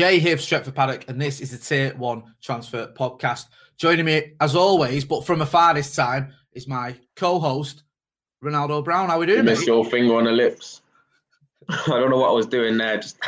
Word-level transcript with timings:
Jay 0.00 0.18
here 0.18 0.34
for 0.38 0.42
Stretford 0.42 0.74
Paddock, 0.74 1.04
and 1.08 1.20
this 1.20 1.42
is 1.42 1.50
the 1.50 1.58
Tier 1.58 1.94
1 1.94 2.22
Transfer 2.40 2.90
Podcast. 2.98 3.48
Joining 3.76 4.06
me, 4.06 4.32
as 4.40 4.56
always, 4.56 5.04
but 5.04 5.26
from 5.26 5.42
afar 5.42 5.74
this 5.74 5.94
time, 5.94 6.32
is 6.54 6.66
my 6.66 6.96
co-host, 7.16 7.82
Ronaldo 8.42 8.82
Brown. 8.82 9.10
How 9.10 9.16
are 9.16 9.18
we 9.18 9.26
doing, 9.26 9.40
You 9.40 9.44
missed 9.44 9.60
mate? 9.60 9.66
your 9.66 9.84
finger 9.84 10.14
on 10.14 10.24
the 10.24 10.32
lips. 10.32 10.80
I 11.68 11.82
don't 11.86 12.08
know 12.08 12.16
what 12.16 12.30
I 12.30 12.32
was 12.32 12.46
doing 12.46 12.78
there. 12.78 12.96
Just 12.96 13.18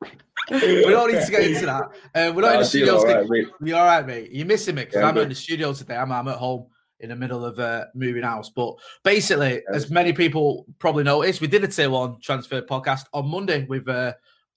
we 0.50 0.82
don't 0.82 1.10
need 1.10 1.24
to 1.24 1.30
get 1.30 1.42
into 1.44 1.64
that. 1.64 1.84
Uh, 2.14 2.32
we're 2.36 2.42
not 2.42 2.52
in 2.56 2.60
the 2.60 2.64
studio. 2.66 2.96
all 2.98 3.06
right, 3.06 3.26
mate. 3.26 3.48
You're 3.64 3.78
all 3.78 3.86
right, 3.86 4.06
mate. 4.06 4.30
You're 4.30 4.46
missing 4.46 4.74
me 4.74 4.82
because 4.84 5.00
Yeah, 5.00 5.08
I'm 5.08 5.16
in 5.16 5.30
the 5.30 5.34
studio 5.34 5.72
today. 5.72 5.96
I'm, 5.96 6.12
I'm 6.12 6.28
at 6.28 6.36
home 6.36 6.66
in 6.98 7.08
the 7.08 7.16
middle 7.16 7.46
of 7.46 7.58
uh, 7.58 7.86
moving 7.94 8.24
house. 8.24 8.50
But 8.50 8.74
basically, 9.04 9.62
as 9.72 9.90
many 9.90 10.12
people 10.12 10.66
probably 10.78 11.04
noticed, 11.04 11.40
we 11.40 11.46
did 11.46 11.64
a 11.64 11.68
tier 11.68 11.88
one 11.88 12.20
transfer 12.20 12.60
podcast 12.60 13.06
on 13.14 13.26
Monday 13.26 13.64
with 13.64 13.88
uh, 13.88 14.12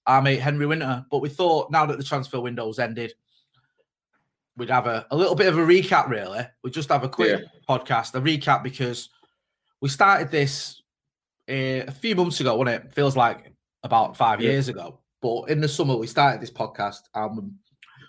our 0.06 0.22
mate 0.22 0.40
Henry 0.40 0.66
Winter. 0.66 1.04
But 1.10 1.18
we 1.18 1.28
thought 1.28 1.70
now 1.70 1.86
that 1.86 1.98
the 1.98 2.04
transfer 2.04 2.40
window's 2.40 2.78
ended, 2.78 3.14
we'd 4.56 4.70
have 4.70 4.86
a, 4.86 5.06
a 5.10 5.16
little 5.16 5.34
bit 5.34 5.48
of 5.48 5.58
a 5.58 5.62
recap, 5.62 6.08
really. 6.08 6.46
We'd 6.62 6.74
just 6.74 6.90
have 6.90 7.04
a 7.04 7.08
quick 7.08 7.42
podcast, 7.68 8.14
a 8.14 8.20
recap, 8.20 8.62
because 8.62 9.08
we 9.80 9.88
started 9.88 10.30
this 10.30 10.80
uh, 11.48 11.84
a 11.86 11.90
few 11.90 12.14
months 12.14 12.40
ago, 12.40 12.56
wasn't 12.56 12.84
it? 12.84 12.92
Feels 12.92 13.16
like 13.16 13.52
about 13.82 14.16
five 14.16 14.40
Yeah. 14.40 14.50
years 14.50 14.68
ago. 14.68 15.00
But 15.20 15.50
in 15.50 15.60
the 15.60 15.68
summer, 15.68 15.96
we 15.96 16.06
started 16.06 16.40
this 16.40 16.50
podcast 16.50 17.00
and 17.14 17.52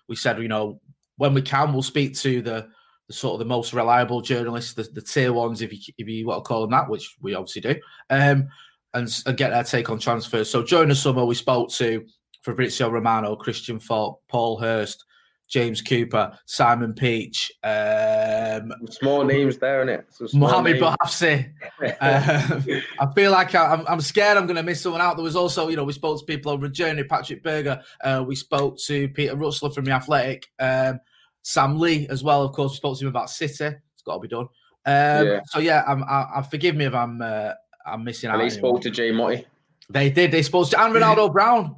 we 0.07 0.15
said, 0.15 0.41
you 0.41 0.47
know, 0.47 0.79
when 1.17 1.33
we 1.33 1.41
can, 1.41 1.73
we'll 1.73 1.81
speak 1.81 2.15
to 2.19 2.41
the, 2.41 2.67
the 3.07 3.13
sort 3.13 3.33
of 3.33 3.39
the 3.39 3.45
most 3.45 3.73
reliable 3.73 4.21
journalists, 4.21 4.73
the, 4.73 4.83
the 4.83 5.01
tier 5.01 5.31
ones, 5.31 5.61
if 5.61 5.71
you 5.71 5.79
if 5.97 6.07
you 6.07 6.27
want 6.27 6.43
to 6.43 6.47
call 6.47 6.61
them 6.61 6.71
that, 6.71 6.89
which 6.89 7.15
we 7.21 7.33
obviously 7.33 7.61
do, 7.61 7.75
um, 8.09 8.47
and, 8.95 9.21
and 9.25 9.37
get 9.37 9.51
their 9.51 9.63
take 9.63 9.89
on 9.89 9.99
transfers. 9.99 10.49
So 10.49 10.63
during 10.63 10.89
the 10.89 10.95
summer, 10.95 11.25
we 11.25 11.35
spoke 11.35 11.69
to 11.73 12.05
Fabrizio 12.41 12.89
Romano, 12.89 13.35
Christian 13.35 13.79
Falk, 13.79 14.21
Paul 14.27 14.57
Hurst, 14.57 15.05
James 15.47 15.81
Cooper, 15.81 16.37
Simon 16.45 16.93
Peach, 16.93 17.51
um, 17.63 18.73
small 18.89 19.23
names 19.23 19.57
there? 19.57 20.05
Some 20.09 20.27
small 20.27 20.49
Mohamed. 20.49 20.81
Bouhafsi. 20.81 21.51
Um, 21.81 22.65
I 22.99 23.13
feel 23.13 23.31
like 23.31 23.53
I, 23.53 23.73
I'm, 23.73 23.85
I'm 23.87 24.01
scared 24.01 24.37
I'm 24.37 24.47
going 24.47 24.55
to 24.55 24.63
miss 24.63 24.81
someone 24.81 25.01
out. 25.01 25.17
There 25.17 25.23
was 25.23 25.35
also, 25.35 25.67
you 25.67 25.75
know, 25.75 25.83
we 25.83 25.93
spoke 25.93 26.19
to 26.19 26.25
people 26.25 26.51
over 26.51 26.65
a 26.65 26.69
journey, 26.69 27.03
Patrick 27.03 27.43
Berger. 27.43 27.81
Uh, 28.03 28.23
we 28.27 28.35
spoke 28.35 28.77
to 28.85 29.07
Peter 29.09 29.35
Rutzler 29.35 29.73
from 29.73 29.85
The 29.85 29.91
Athletic. 29.91 30.47
Um, 30.59 30.99
Sam 31.43 31.77
Lee 31.79 32.07
as 32.09 32.23
well, 32.23 32.41
of 32.41 32.53
course. 32.53 32.71
We 32.71 32.77
spoke 32.77 32.97
to 32.97 33.05
him 33.05 33.09
about 33.09 33.29
City. 33.29 33.65
It's 33.65 34.03
got 34.03 34.15
to 34.15 34.19
be 34.19 34.27
done. 34.27 34.47
Um, 34.87 35.27
Yeah. 35.27 35.39
So 35.45 35.59
yeah, 35.59 35.83
I'm, 35.87 36.03
I, 36.03 36.25
I 36.37 36.41
forgive 36.41 36.75
me 36.75 36.85
if 36.85 36.93
I'm 36.93 37.21
uh, 37.21 37.51
I'm 37.85 38.03
missing 38.03 38.29
out. 38.29 38.33
And 38.39 38.41
he 38.43 38.47
anyone. 38.55 38.59
spoke 38.73 38.81
to 38.83 38.89
Jay 38.89 39.11
Motty. 39.11 39.45
They 39.89 40.09
did. 40.09 40.31
They 40.31 40.41
spoke 40.41 40.69
to 40.69 40.81
and 40.81 40.93
Ronaldo 40.95 41.31
Brown. 41.33 41.75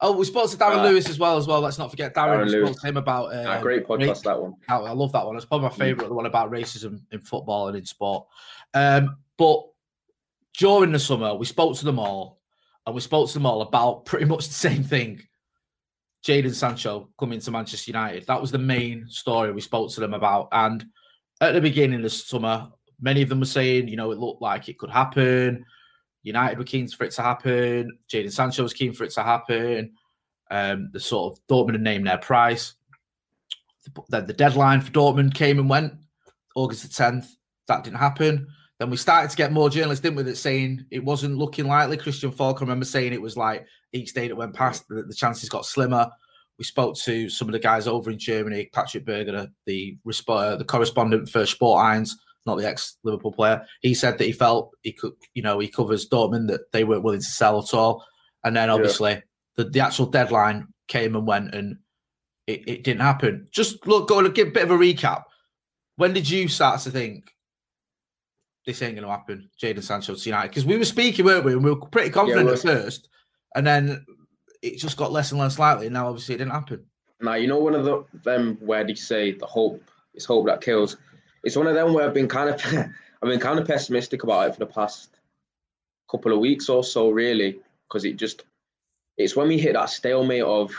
Oh, 0.00 0.12
we 0.12 0.24
spoke 0.24 0.48
to 0.50 0.56
Darren 0.56 0.76
Ah. 0.78 0.82
Lewis 0.84 1.08
as 1.08 1.18
well. 1.18 1.36
As 1.36 1.48
well, 1.48 1.60
let's 1.60 1.76
not 1.78 1.90
forget 1.90 2.14
Darren. 2.14 2.44
Darren 2.44 2.50
Lewis. 2.50 2.68
spoke 2.70 2.80
to 2.82 2.86
him 2.88 2.96
about 2.98 3.34
Ah, 3.34 3.56
um, 3.56 3.62
great 3.62 3.84
podcast, 3.86 4.06
rape- 4.06 4.22
that 4.24 4.40
one. 4.40 4.54
I, 4.68 4.76
I 4.76 4.92
love 4.92 5.10
that 5.12 5.26
one. 5.26 5.34
It's 5.36 5.44
probably 5.44 5.68
my 5.68 5.74
favorite, 5.74 6.06
the 6.08 6.14
one 6.14 6.26
about 6.26 6.52
racism 6.52 7.00
in 7.10 7.20
football 7.20 7.66
and 7.68 7.76
in 7.76 7.84
sport. 7.84 8.26
Um, 8.74 9.16
but 9.36 9.64
during 10.56 10.92
the 10.92 11.00
summer, 11.00 11.34
we 11.34 11.46
spoke 11.46 11.76
to 11.78 11.84
them 11.84 11.98
all, 11.98 12.38
and 12.86 12.94
we 12.94 13.00
spoke 13.00 13.26
to 13.28 13.34
them 13.34 13.46
all 13.46 13.62
about 13.62 14.04
pretty 14.04 14.26
much 14.26 14.46
the 14.46 14.54
same 14.54 14.84
thing. 14.84 15.20
Jadon 16.24 16.54
Sancho 16.54 17.08
coming 17.18 17.40
to 17.40 17.50
Manchester 17.50 17.90
United. 17.90 18.26
That 18.26 18.40
was 18.40 18.50
the 18.52 18.58
main 18.58 19.06
story 19.08 19.52
we 19.52 19.60
spoke 19.60 19.90
to 19.92 20.00
them 20.00 20.14
about. 20.14 20.48
And 20.52 20.84
at 21.40 21.54
the 21.54 21.60
beginning 21.60 21.98
of 21.98 22.02
the 22.02 22.10
summer, 22.10 22.68
many 23.00 23.22
of 23.22 23.28
them 23.28 23.40
were 23.40 23.46
saying, 23.46 23.88
you 23.88 23.96
know, 23.96 24.10
it 24.10 24.18
looked 24.18 24.42
like 24.42 24.68
it 24.68 24.78
could 24.78 24.90
happen. 24.90 25.64
United 26.22 26.58
were 26.58 26.64
keen 26.64 26.88
for 26.88 27.04
it 27.04 27.12
to 27.12 27.22
happen. 27.22 27.98
Jadon 28.10 28.32
Sancho 28.32 28.62
was 28.62 28.72
keen 28.72 28.92
for 28.92 29.04
it 29.04 29.12
to 29.12 29.22
happen. 29.22 29.92
Um, 30.50 30.90
the 30.92 31.00
sort 31.00 31.32
of 31.32 31.46
Dortmund 31.46 31.72
had 31.72 31.82
named 31.82 32.06
their 32.06 32.18
price. 32.18 32.74
Then 34.08 34.26
the 34.26 34.32
deadline 34.32 34.80
for 34.80 34.92
Dortmund 34.92 35.34
came 35.34 35.58
and 35.58 35.68
went, 35.68 35.94
August 36.54 36.82
the 36.82 36.88
10th. 36.88 37.26
That 37.68 37.84
didn't 37.84 37.98
happen. 37.98 38.46
Then 38.78 38.90
we 38.90 38.96
started 38.96 39.30
to 39.30 39.36
get 39.36 39.52
more 39.52 39.70
journalists, 39.70 40.02
didn't 40.02 40.16
we, 40.16 40.22
that 40.24 40.36
saying 40.36 40.84
it 40.90 41.04
wasn't 41.04 41.36
looking 41.36 41.66
likely. 41.66 41.96
Christian 41.96 42.30
Falk, 42.30 42.58
I 42.58 42.60
remember 42.60 42.84
saying 42.84 43.12
it 43.12 43.22
was 43.22 43.36
like 43.36 43.66
each 43.92 44.14
day 44.14 44.28
that 44.28 44.36
went 44.36 44.54
past, 44.54 44.86
the, 44.88 45.02
the 45.02 45.14
chances 45.14 45.48
got 45.48 45.66
slimmer. 45.66 46.08
We 46.58 46.64
spoke 46.64 46.96
to 46.98 47.28
some 47.28 47.48
of 47.48 47.52
the 47.52 47.58
guys 47.58 47.86
over 47.86 48.10
in 48.10 48.18
Germany, 48.18 48.68
Patrick 48.72 49.04
Berger, 49.04 49.48
the 49.66 49.96
resp- 50.06 50.28
uh, 50.28 50.56
the 50.56 50.64
correspondent 50.64 51.28
for 51.28 51.46
Sport 51.46 51.84
Eins, 51.84 52.12
not 52.48 52.58
the 52.58 52.66
ex 52.66 52.96
Liverpool 53.04 53.32
player. 53.32 53.64
He 53.80 53.94
said 53.94 54.18
that 54.18 54.24
he 54.24 54.32
felt 54.32 54.72
he 54.82 54.92
could, 54.92 55.12
you 55.34 55.42
know, 55.42 55.58
he 55.58 55.68
covers 55.68 56.08
Dortmund 56.08 56.48
that 56.48 56.72
they 56.72 56.84
weren't 56.84 57.04
willing 57.04 57.20
to 57.20 57.26
sell 57.26 57.58
at 57.60 57.72
all. 57.74 58.04
And 58.44 58.56
then 58.56 58.70
obviously 58.70 59.22
the, 59.56 59.64
the 59.64 59.80
actual 59.80 60.06
deadline 60.06 60.68
came 60.88 61.14
and 61.14 61.26
went 61.26 61.54
and 61.54 61.78
it, 62.46 62.66
it 62.66 62.84
didn't 62.84 63.02
happen. 63.02 63.46
Just 63.52 63.86
look, 63.86 64.08
go 64.08 64.18
and 64.18 64.34
give 64.34 64.48
a 64.48 64.52
bit 64.52 64.64
of 64.64 64.70
a 64.70 64.76
recap. 64.78 65.24
When 65.96 66.12
did 66.12 66.28
you 66.28 66.48
start 66.48 66.80
to 66.80 66.90
think 66.90 67.30
this 68.66 68.80
ain't 68.82 68.94
going 68.94 69.04
to 69.04 69.10
happen, 69.10 69.50
Jadon 69.62 69.82
Sancho 69.82 70.14
to 70.14 70.28
United? 70.28 70.48
Because 70.48 70.64
we 70.64 70.78
were 70.78 70.84
speaking, 70.84 71.24
weren't 71.24 71.44
we? 71.44 71.52
And 71.52 71.62
we 71.62 71.70
were 71.70 71.86
pretty 71.86 72.10
confident 72.10 72.46
well- 72.46 72.54
at 72.54 72.60
first, 72.60 73.08
and 73.54 73.66
then 73.66 74.04
it 74.62 74.78
just 74.78 74.96
got 74.96 75.12
less 75.12 75.30
and 75.30 75.40
less 75.40 75.58
likely. 75.58 75.86
And 75.86 75.94
now, 75.94 76.08
obviously, 76.08 76.34
it 76.34 76.38
didn't 76.38 76.52
happen. 76.52 76.84
Now 77.20 77.34
you 77.34 77.48
know 77.48 77.58
one 77.58 77.74
of 77.74 77.84
the 77.84 78.04
them 78.22 78.56
where 78.60 78.84
they 78.84 78.94
say 78.94 79.32
the 79.32 79.46
hope 79.46 79.82
is 80.14 80.24
hope 80.24 80.46
that 80.46 80.60
kills. 80.60 80.96
It's 81.48 81.56
one 81.56 81.66
of 81.66 81.72
them 81.72 81.94
where 81.94 82.06
I've 82.06 82.12
been 82.12 82.28
kind 82.28 82.50
of 82.50 82.62
I've 83.22 83.30
been 83.30 83.40
kind 83.40 83.58
of 83.58 83.66
pessimistic 83.66 84.22
about 84.22 84.48
it 84.48 84.52
for 84.52 84.58
the 84.58 84.66
past 84.66 85.16
couple 86.10 86.30
of 86.30 86.40
weeks 86.40 86.68
or 86.68 86.84
so, 86.84 87.08
really, 87.08 87.58
because 87.88 88.04
it 88.04 88.16
just 88.16 88.44
it's 89.16 89.34
when 89.34 89.48
we 89.48 89.58
hit 89.58 89.72
that 89.72 89.88
stalemate 89.88 90.42
of 90.42 90.78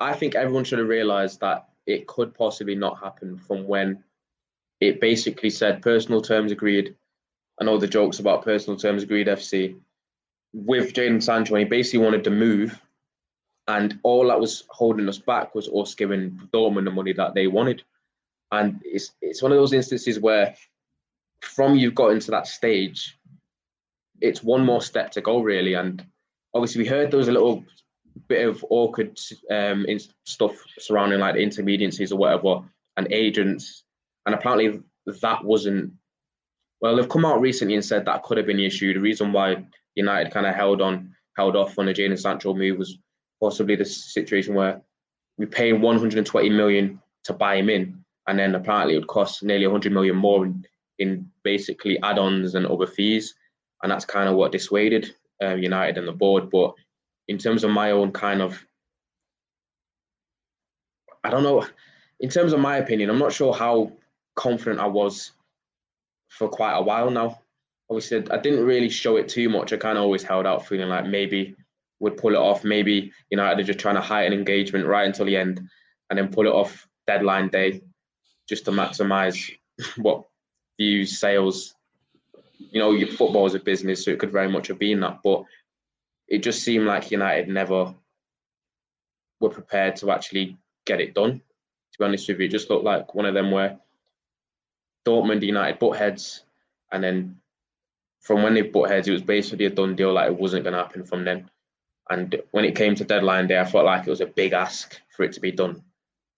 I 0.00 0.14
think 0.14 0.34
everyone 0.34 0.64
should 0.64 0.80
have 0.80 0.88
realised 0.88 1.38
that 1.38 1.68
it 1.86 2.08
could 2.08 2.34
possibly 2.34 2.74
not 2.74 2.98
happen 2.98 3.38
from 3.38 3.68
when 3.68 4.02
it 4.80 5.00
basically 5.00 5.50
said 5.50 5.82
personal 5.82 6.20
terms 6.20 6.50
agreed. 6.50 6.96
I 7.60 7.64
know 7.64 7.78
the 7.78 7.86
jokes 7.86 8.18
about 8.18 8.44
personal 8.44 8.76
terms 8.76 9.04
agreed 9.04 9.28
FC 9.28 9.78
with 10.52 10.94
Jadon 10.94 11.22
Sancho, 11.22 11.54
and 11.54 11.62
he 11.62 11.68
basically 11.68 12.04
wanted 12.04 12.24
to 12.24 12.30
move 12.30 12.76
And 13.68 14.00
all 14.02 14.26
that 14.26 14.40
was 14.40 14.64
holding 14.68 15.08
us 15.08 15.18
back 15.18 15.54
was 15.54 15.68
us 15.68 15.94
giving 15.94 16.32
Dortmund 16.52 16.86
the 16.86 16.90
money 16.90 17.12
that 17.12 17.34
they 17.34 17.46
wanted. 17.46 17.84
And 18.52 18.80
it's 18.84 19.12
it's 19.22 19.42
one 19.42 19.52
of 19.52 19.58
those 19.58 19.72
instances 19.72 20.18
where 20.20 20.54
from 21.40 21.76
you've 21.76 21.94
got 21.94 22.12
into 22.12 22.30
that 22.30 22.46
stage, 22.46 23.18
it's 24.20 24.42
one 24.42 24.64
more 24.64 24.82
step 24.82 25.10
to 25.12 25.20
go 25.20 25.40
really. 25.40 25.74
And 25.74 26.04
obviously 26.54 26.82
we 26.82 26.88
heard 26.88 27.10
there 27.10 27.18
was 27.18 27.28
a 27.28 27.32
little 27.32 27.64
bit 28.28 28.46
of 28.46 28.64
awkward 28.68 29.18
um, 29.50 29.86
stuff 30.24 30.52
surrounding 30.78 31.20
like 31.20 31.36
intermediacies 31.36 32.12
or 32.12 32.16
whatever 32.16 32.62
and 32.96 33.12
agents. 33.12 33.84
And 34.26 34.34
apparently 34.34 34.82
that 35.06 35.44
wasn't 35.44 35.92
well, 36.80 36.96
they've 36.96 37.08
come 37.08 37.26
out 37.26 37.40
recently 37.40 37.74
and 37.74 37.84
said 37.84 38.06
that 38.06 38.22
could 38.22 38.38
have 38.38 38.46
been 38.46 38.56
the 38.56 38.66
issue. 38.66 38.94
The 38.94 39.00
reason 39.00 39.32
why 39.32 39.64
United 39.94 40.32
kind 40.32 40.46
of 40.46 40.54
held 40.54 40.80
on, 40.80 41.14
held 41.36 41.56
off 41.56 41.78
on 41.78 41.86
the 41.86 41.92
Jadon 41.92 42.18
Sancho 42.18 42.54
move 42.54 42.78
was 42.78 42.98
possibly 43.40 43.76
the 43.76 43.84
situation 43.84 44.54
where 44.54 44.80
we 45.36 45.46
pay 45.46 45.72
120 45.72 46.48
million 46.50 47.00
to 47.24 47.32
buy 47.32 47.56
him 47.56 47.68
in, 47.68 48.02
and 48.26 48.38
then 48.38 48.54
apparently 48.54 48.94
it 48.94 48.98
would 48.98 49.08
cost 49.08 49.42
nearly 49.42 49.66
100 49.66 49.92
million 49.92 50.16
more 50.16 50.46
in, 50.46 50.64
in 50.98 51.30
basically 51.42 51.98
add-ons 52.02 52.54
and 52.54 52.66
other 52.66 52.86
fees, 52.86 53.34
and 53.82 53.90
that's 53.90 54.04
kind 54.04 54.28
of 54.28 54.36
what 54.36 54.52
dissuaded 54.52 55.14
uh, 55.42 55.54
United 55.54 55.98
and 55.98 56.06
the 56.06 56.12
board. 56.12 56.50
But 56.50 56.74
in 57.28 57.38
terms 57.38 57.64
of 57.64 57.70
my 57.70 57.92
own 57.92 58.12
kind 58.12 58.42
of, 58.42 58.62
I 61.24 61.30
don't 61.30 61.42
know, 61.42 61.66
in 62.20 62.28
terms 62.28 62.52
of 62.52 62.60
my 62.60 62.76
opinion, 62.76 63.10
I'm 63.10 63.18
not 63.18 63.32
sure 63.32 63.54
how 63.54 63.92
confident 64.36 64.80
I 64.80 64.86
was 64.86 65.32
for 66.28 66.48
quite 66.48 66.76
a 66.76 66.82
while 66.82 67.10
now. 67.10 67.40
Obviously, 67.88 68.24
I 68.30 68.38
didn't 68.38 68.64
really 68.64 68.88
show 68.88 69.16
it 69.16 69.28
too 69.28 69.48
much. 69.48 69.72
I 69.72 69.76
kind 69.76 69.98
of 69.98 70.04
always 70.04 70.22
held 70.22 70.46
out, 70.46 70.66
feeling 70.66 70.88
like 70.88 71.06
maybe 71.06 71.56
would 71.98 72.16
pull 72.16 72.34
it 72.34 72.38
off. 72.38 72.62
Maybe 72.62 73.12
United 73.30 73.60
are 73.60 73.66
just 73.66 73.78
trying 73.78 73.96
to 73.96 74.00
heighten 74.00 74.32
engagement 74.32 74.86
right 74.86 75.06
until 75.06 75.26
the 75.26 75.36
end, 75.36 75.60
and 76.08 76.18
then 76.18 76.28
pull 76.28 76.46
it 76.46 76.52
off 76.52 76.86
deadline 77.06 77.48
day, 77.48 77.82
just 78.50 78.64
to 78.64 78.72
maximise 78.72 79.56
what 79.96 80.24
views, 80.78 81.18
sales. 81.18 81.74
You 82.58 82.80
know, 82.80 82.90
your 82.90 83.08
football 83.08 83.46
is 83.46 83.54
a 83.54 83.60
business, 83.60 84.04
so 84.04 84.10
it 84.10 84.18
could 84.18 84.32
very 84.32 84.48
much 84.48 84.66
have 84.66 84.78
been 84.78 85.00
that. 85.00 85.20
But 85.22 85.44
it 86.28 86.42
just 86.42 86.62
seemed 86.62 86.86
like 86.86 87.12
United 87.12 87.48
never 87.48 87.94
were 89.40 89.50
prepared 89.50 89.96
to 89.96 90.10
actually 90.10 90.58
get 90.84 91.00
it 91.00 91.14
done. 91.14 91.34
To 91.92 91.98
be 91.98 92.04
honest 92.04 92.28
with 92.28 92.40
you, 92.40 92.46
it 92.46 92.50
just 92.50 92.68
looked 92.68 92.84
like 92.84 93.14
one 93.14 93.24
of 93.24 93.34
them 93.34 93.52
where 93.52 93.78
Dortmund 95.06 95.42
United 95.42 95.78
butt 95.78 95.96
heads, 95.96 96.42
and 96.92 97.02
then 97.02 97.36
from 98.20 98.42
when 98.42 98.54
they 98.54 98.62
butt 98.62 98.90
heads, 98.90 99.06
it 99.06 99.12
was 99.12 99.22
basically 99.22 99.66
a 99.66 99.70
done 99.70 99.94
deal. 99.94 100.12
Like 100.12 100.28
it 100.28 100.38
wasn't 100.38 100.64
going 100.64 100.74
to 100.74 100.82
happen 100.82 101.04
from 101.04 101.24
then. 101.24 101.48
And 102.10 102.42
when 102.50 102.64
it 102.64 102.74
came 102.74 102.96
to 102.96 103.04
deadline 103.04 103.46
day, 103.46 103.60
I 103.60 103.64
felt 103.64 103.84
like 103.84 104.06
it 104.06 104.10
was 104.10 104.20
a 104.20 104.26
big 104.26 104.52
ask 104.52 105.00
for 105.16 105.22
it 105.22 105.32
to 105.34 105.40
be 105.40 105.52
done 105.52 105.84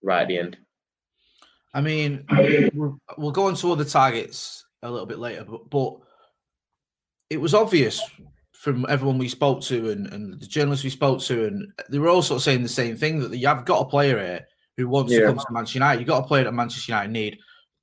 right 0.03 0.21
at 0.21 0.27
the 0.27 0.37
end. 0.37 0.57
I 1.73 1.81
mean, 1.81 2.25
we'll, 2.73 2.99
we'll 3.17 3.31
go 3.31 3.47
on 3.47 3.55
to 3.55 3.71
other 3.71 3.85
targets 3.85 4.65
a 4.81 4.91
little 4.91 5.07
bit 5.07 5.19
later, 5.19 5.43
but, 5.43 5.69
but 5.69 5.95
it 7.29 7.41
was 7.41 7.53
obvious 7.53 8.01
from 8.51 8.85
everyone 8.89 9.17
we 9.17 9.27
spoke 9.27 9.61
to 9.61 9.89
and, 9.89 10.07
and 10.13 10.39
the 10.39 10.45
journalists 10.45 10.83
we 10.83 10.89
spoke 10.89 11.19
to, 11.21 11.47
and 11.47 11.73
they 11.89 11.99
were 11.99 12.09
all 12.09 12.21
sort 12.21 12.37
of 12.37 12.43
saying 12.43 12.63
the 12.63 12.69
same 12.69 12.95
thing 12.95 13.19
that 13.19 13.35
you 13.35 13.47
have 13.47 13.65
got 13.65 13.81
a 13.81 13.89
player 13.89 14.19
here 14.19 14.45
who 14.77 14.87
wants 14.87 15.11
yeah. 15.11 15.19
to 15.19 15.25
come 15.27 15.37
to 15.37 15.45
Manchester 15.51 15.77
United. 15.77 15.99
You've 15.99 16.07
got 16.07 16.23
a 16.23 16.27
player 16.27 16.43
that 16.43 16.53
Manchester 16.53 16.91
United 16.91 17.11
need. 17.11 17.37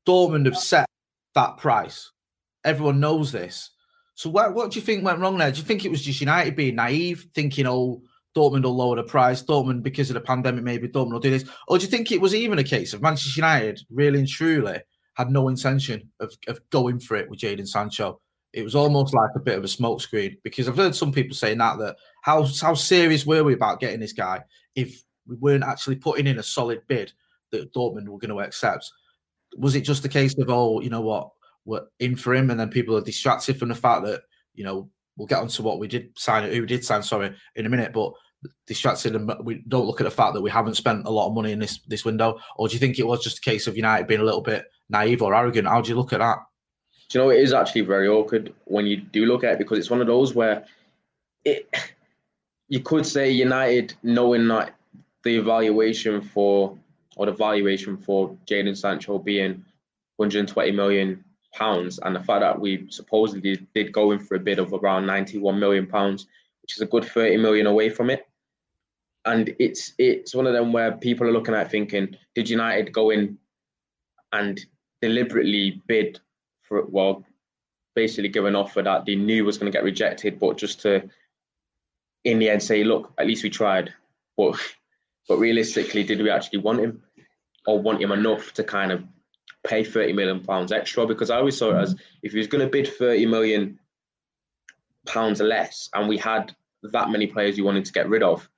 Dortmund 0.07 0.47
have 0.47 0.57
set 0.57 0.87
that 1.35 1.57
price. 1.59 2.11
Everyone 2.65 3.01
knows 3.01 3.33
this. 3.33 3.71
So 4.15 4.31
what, 4.31 4.55
what 4.55 4.71
do 4.71 4.79
you 4.79 4.85
think 4.85 5.05
went 5.05 5.19
wrong 5.19 5.39
there? 5.39 5.51
Do 5.51 5.59
you 5.59 5.65
think 5.65 5.85
it 5.85 5.91
was 5.91 6.03
just 6.03 6.21
United 6.21 6.57
being 6.57 6.77
naive, 6.77 7.27
thinking, 7.35 7.67
oh, 7.67 8.03
Dortmund 8.37 8.63
will 8.63 8.77
lower 8.77 8.97
the 8.97 9.03
price, 9.03 9.43
Dortmund, 9.43 9.83
because 9.83 10.11
of 10.11 10.15
the 10.15 10.21
pandemic, 10.21 10.65
maybe 10.65 10.89
Dortmund 10.89 11.13
will 11.13 11.21
do 11.21 11.31
this? 11.31 11.45
Or 11.69 11.79
do 11.79 11.85
you 11.85 11.91
think 11.91 12.13
it 12.13 12.21
was 12.21 12.35
even 12.35 12.59
a 12.59 12.65
case 12.65 12.93
of 12.93 13.03
Manchester 13.03 13.41
United 13.41 13.81
really 13.91 14.21
and 14.21 14.29
truly 14.29 14.79
had 15.15 15.31
no 15.31 15.49
intention 15.49 16.11
of, 16.21 16.33
of 16.47 16.61
going 16.71 17.01
for 17.01 17.17
it 17.17 17.29
with 17.29 17.41
Jadon 17.41 17.67
Sancho? 17.67 18.21
It 18.53 18.65
was 18.65 18.75
almost 18.75 19.15
like 19.15 19.31
a 19.37 19.41
bit 19.41 19.59
of 19.59 19.65
a 19.65 19.69
smokescreen 19.69 20.37
because 20.43 20.69
I've 20.69 20.77
heard 20.77 20.95
some 20.95 21.13
people 21.13 21.37
saying 21.37 21.59
that 21.59 21.79
that 21.79 21.97
how 22.23 22.47
how 22.61 22.75
serious 22.75 23.25
were 23.25 23.45
we 23.45 23.55
about 23.55 23.81
getting 23.81 24.01
this 24.01 24.13
guy 24.13 24.43
if 24.75 25.03
we 25.27 25.37
weren't 25.37 25.65
actually 25.65 25.97
putting 25.97 26.27
in 26.27 26.39
a 26.39 26.43
solid 26.43 26.83
bid 26.89 27.13
that 27.53 27.73
Dortmund 27.73 28.09
were 28.09 28.19
going 28.19 28.31
to 28.31 28.41
accept? 28.41 28.91
was 29.57 29.75
it 29.75 29.83
just 29.83 30.05
a 30.05 30.09
case 30.09 30.37
of 30.39 30.51
oh, 30.51 30.81
you 30.81 30.91
know 30.91 31.01
what, 31.01 31.31
we're 31.65 31.87
in 31.99 32.17
for 32.17 32.35
him, 32.35 32.51
and 32.51 32.59
then 32.59 32.71
people 32.71 32.97
are 32.97 33.03
distracted 33.03 33.59
from 33.59 33.69
the 33.69 33.75
fact 33.75 34.05
that 34.05 34.23
you 34.55 34.65
know 34.65 34.89
we'll 35.21 35.27
get 35.27 35.39
onto 35.39 35.63
what 35.63 35.79
we 35.79 35.87
did 35.87 36.11
sign, 36.17 36.51
who 36.51 36.65
did 36.65 36.83
sign, 36.83 37.03
sorry, 37.03 37.37
in 37.55 37.67
a 37.67 37.69
minute, 37.69 37.93
but 37.93 38.15
distracted 38.67 39.15
and 39.15 39.31
uh, 39.31 39.37
we 39.45 39.63
don't 39.69 39.85
look 39.85 40.01
at 40.01 40.05
the 40.05 40.11
fact 40.11 40.33
that 40.33 40.41
we 40.41 40.49
haven't 40.49 40.75
spent 40.75 41.07
a 41.07 41.11
lot 41.11 41.29
of 41.29 41.35
money 41.35 41.53
in 41.53 41.59
this 41.59 41.81
this 41.89 42.07
window, 42.07 42.41
or 42.57 42.69
do 42.69 42.73
you 42.73 42.81
think 42.81 42.99
it 42.99 43.07
was 43.07 43.23
just 43.23 43.37
a 43.37 43.43
case 43.43 43.67
of 43.67 43.77
United 43.77 44.07
being 44.07 44.23
a 44.23 44.25
little 44.25 44.41
bit 44.41 44.65
naive 44.89 45.21
or 45.21 45.35
arrogant? 45.35 45.69
How 45.69 45.83
do 45.83 45.91
you 45.91 45.95
look 45.95 46.15
at 46.15 46.21
that? 46.21 46.39
Do 47.11 47.19
you 47.19 47.25
know 47.25 47.31
it 47.31 47.41
is 47.41 47.53
actually 47.53 47.83
very 47.83 48.09
awkward 48.09 48.55
when 48.65 48.87
you 48.87 48.97
do 48.97 49.27
look 49.27 49.45
at 49.45 49.53
it 49.53 49.59
because 49.59 49.79
it's 49.79 49.91
one 49.91 50.01
of 50.01 50.07
those 50.07 50.35
where 50.35 50.65
it 51.45 51.69
you 52.69 52.81
could 52.81 53.05
say 53.05 53.31
United 53.31 53.93
knowing 54.03 54.49
that 54.49 54.75
the 55.23 55.37
evaluation 55.37 56.23
for 56.23 56.79
or 57.17 57.27
the 57.27 57.33
valuation 57.33 57.99
for 57.99 58.35
Jadon 58.47 58.75
Sancho 58.75 59.19
being 59.19 59.63
120 60.17 60.71
million 60.71 61.23
pounds, 61.53 61.99
and 61.99 62.15
the 62.15 62.21
fact 62.21 62.41
that 62.41 62.61
we 62.61 62.87
supposedly 62.91 63.67
did 63.75 63.93
go 63.93 64.13
in 64.13 64.19
for 64.19 64.35
a 64.35 64.41
bid 64.41 64.59
of 64.59 64.73
around 64.73 65.07
91 65.07 65.59
million 65.59 65.87
pounds, 65.87 66.27
which 66.63 66.77
is 66.77 66.83
a 66.83 66.87
good 66.87 67.05
30 67.05 67.37
million 67.39 67.67
away 67.67 67.89
from 67.91 68.11
it. 68.11 68.27
And 69.25 69.55
it's 69.59 69.93
it's 69.99 70.35
one 70.35 70.47
of 70.47 70.55
them 70.55 70.73
where 70.73 70.93
people 70.93 71.27
are 71.27 71.33
looking 71.33 71.55
at 71.55 71.71
thinking, 71.71 72.17
did 72.35 72.49
United 72.49 72.93
go 72.93 73.11
in 73.11 73.39
and 74.33 74.59
deliberately 75.03 75.83
bid 75.87 76.21
for 76.63 76.87
well, 76.87 77.25
basically 77.95 78.29
give 78.29 78.47
an 78.47 78.57
offer 78.57 78.83
that 78.83 79.05
they 79.05 79.17
knew 79.17 79.45
was 79.45 79.59
going 79.59 79.71
to 79.71 79.77
get 79.77 79.85
rejected, 79.85 80.39
but 80.39 80.57
just 80.57 80.81
to 80.83 81.09
in 82.25 82.39
the 82.39 82.49
end 82.49 82.63
say, 82.63 82.85
look, 82.85 83.13
at 83.19 83.27
least 83.27 83.43
we 83.43 83.51
tried. 83.51 83.93
But 84.37 84.57
but 85.29 85.39
realistically, 85.39 86.03
did 86.03 86.23
we 86.23 86.31
actually 86.31 86.61
want 86.61 86.81
him? 86.81 87.03
or 87.67 87.79
want 87.79 88.03
him 88.03 88.13
enough 88.13 88.53
to 88.55 88.65
kind 88.65 88.93
of 88.93 89.05
pay 89.65 89.85
30 89.85 90.13
million 90.15 90.41
pounds 90.41 90.73
extra 90.73 91.07
because 91.07 91.31
I 91.31 91.37
always 91.37 91.59
saw 91.59 91.71
it 91.71 91.83
as 91.83 91.95
mm-hmm. 91.95 92.03
if 92.23 92.33
he 92.33 92.39
was 92.39 92.47
going 92.47 92.65
to 92.65 92.71
bid 92.71 92.89
30 92.89 93.27
million 93.27 93.79
pounds 95.07 95.41
less 95.41 95.89
and 95.95 96.09
we 96.09 96.17
had 96.17 96.55
that 96.83 97.11
many 97.11 97.27
players 97.27 97.59
you 97.59 97.65
wanted 97.65 97.85
to 97.85 97.93
get 97.93 98.09
rid 98.09 98.23
of 98.23 98.49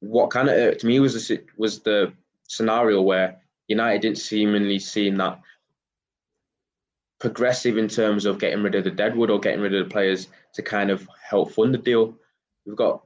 what 0.00 0.30
kind 0.30 0.48
of 0.48 0.56
irked 0.56 0.84
me 0.84 1.00
was 1.00 1.28
the, 1.28 1.42
was 1.56 1.80
the 1.80 2.12
scenario 2.48 3.00
where 3.02 3.40
United 3.68 4.02
didn't 4.02 4.18
seemingly 4.18 4.78
seem 4.78 5.16
that 5.16 5.40
progressive 7.18 7.78
in 7.78 7.88
terms 7.88 8.26
of 8.26 8.38
getting 8.38 8.62
rid 8.62 8.74
of 8.74 8.84
the 8.84 8.90
deadwood 8.90 9.30
or 9.30 9.40
getting 9.40 9.60
rid 9.60 9.74
of 9.74 9.84
the 9.84 9.92
players 9.92 10.28
to 10.52 10.62
kind 10.62 10.90
of 10.90 11.08
help 11.28 11.50
fund 11.52 11.72
the 11.72 11.78
deal. 11.78 12.14
We've 12.64 12.76
got 12.76 13.02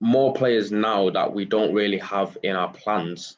more 0.00 0.34
players 0.34 0.72
now 0.72 1.10
that 1.10 1.32
we 1.32 1.44
don't 1.44 1.72
really 1.72 1.98
have 1.98 2.36
in 2.42 2.56
our 2.56 2.72
plans 2.72 3.36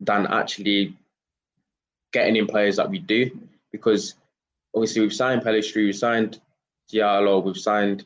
than 0.00 0.26
actually 0.26 0.96
getting 2.12 2.36
in 2.36 2.46
players 2.46 2.76
that 2.76 2.90
we 2.90 2.98
do. 2.98 3.30
Because 3.72 4.14
obviously 4.74 5.02
we've 5.02 5.14
signed 5.14 5.42
Pellistri, 5.42 5.86
we've 5.86 5.96
signed 5.96 6.40
Diallo, 6.92 7.44
we've 7.44 7.56
signed 7.56 8.04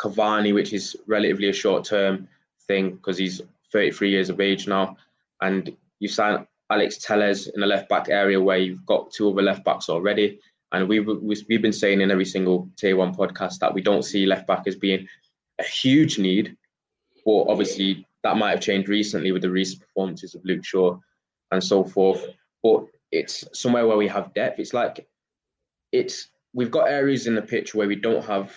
Cavani, 0.00 0.54
which 0.54 0.72
is 0.72 0.96
relatively 1.06 1.48
a 1.48 1.52
short 1.52 1.84
term 1.84 2.28
thing 2.66 2.90
because 2.96 3.18
he's 3.18 3.40
33 3.72 4.10
years 4.10 4.30
of 4.30 4.40
age 4.40 4.66
now. 4.66 4.96
And 5.40 5.74
you 6.00 6.08
signed 6.08 6.46
Alex 6.70 6.98
Telles 6.98 7.46
in 7.48 7.60
the 7.60 7.66
left 7.66 7.88
back 7.88 8.08
area 8.08 8.40
where 8.40 8.58
you've 8.58 8.84
got 8.86 9.10
two 9.10 9.30
other 9.30 9.42
left 9.42 9.64
backs 9.64 9.88
already. 9.88 10.40
And 10.72 10.88
we've, 10.88 11.06
we've 11.06 11.62
been 11.62 11.72
saying 11.72 12.00
in 12.00 12.10
every 12.10 12.24
single 12.24 12.68
tier 12.76 12.96
one 12.96 13.14
podcast 13.14 13.60
that 13.60 13.72
we 13.72 13.80
don't 13.80 14.04
see 14.04 14.26
left 14.26 14.46
back 14.46 14.66
as 14.66 14.76
being 14.76 15.06
a 15.58 15.64
huge 15.64 16.18
need. 16.18 16.56
But 17.24 17.44
obviously, 17.48 18.06
that 18.22 18.36
might 18.36 18.50
have 18.50 18.60
changed 18.60 18.88
recently 18.88 19.32
with 19.32 19.42
the 19.42 19.50
recent 19.50 19.80
performances 19.80 20.34
of 20.34 20.44
Luke 20.44 20.64
Shaw 20.64 20.98
and 21.52 21.62
so 21.62 21.84
forth. 21.84 22.26
But 22.62 22.86
it's 23.16 23.44
somewhere 23.52 23.86
where 23.86 23.96
we 23.96 24.08
have 24.08 24.34
depth. 24.34 24.58
It's 24.58 24.74
like 24.74 25.06
it's 25.92 26.28
we've 26.52 26.70
got 26.70 26.88
areas 26.88 27.26
in 27.26 27.34
the 27.34 27.42
pitch 27.42 27.74
where 27.74 27.88
we 27.88 27.96
don't 27.96 28.24
have 28.24 28.52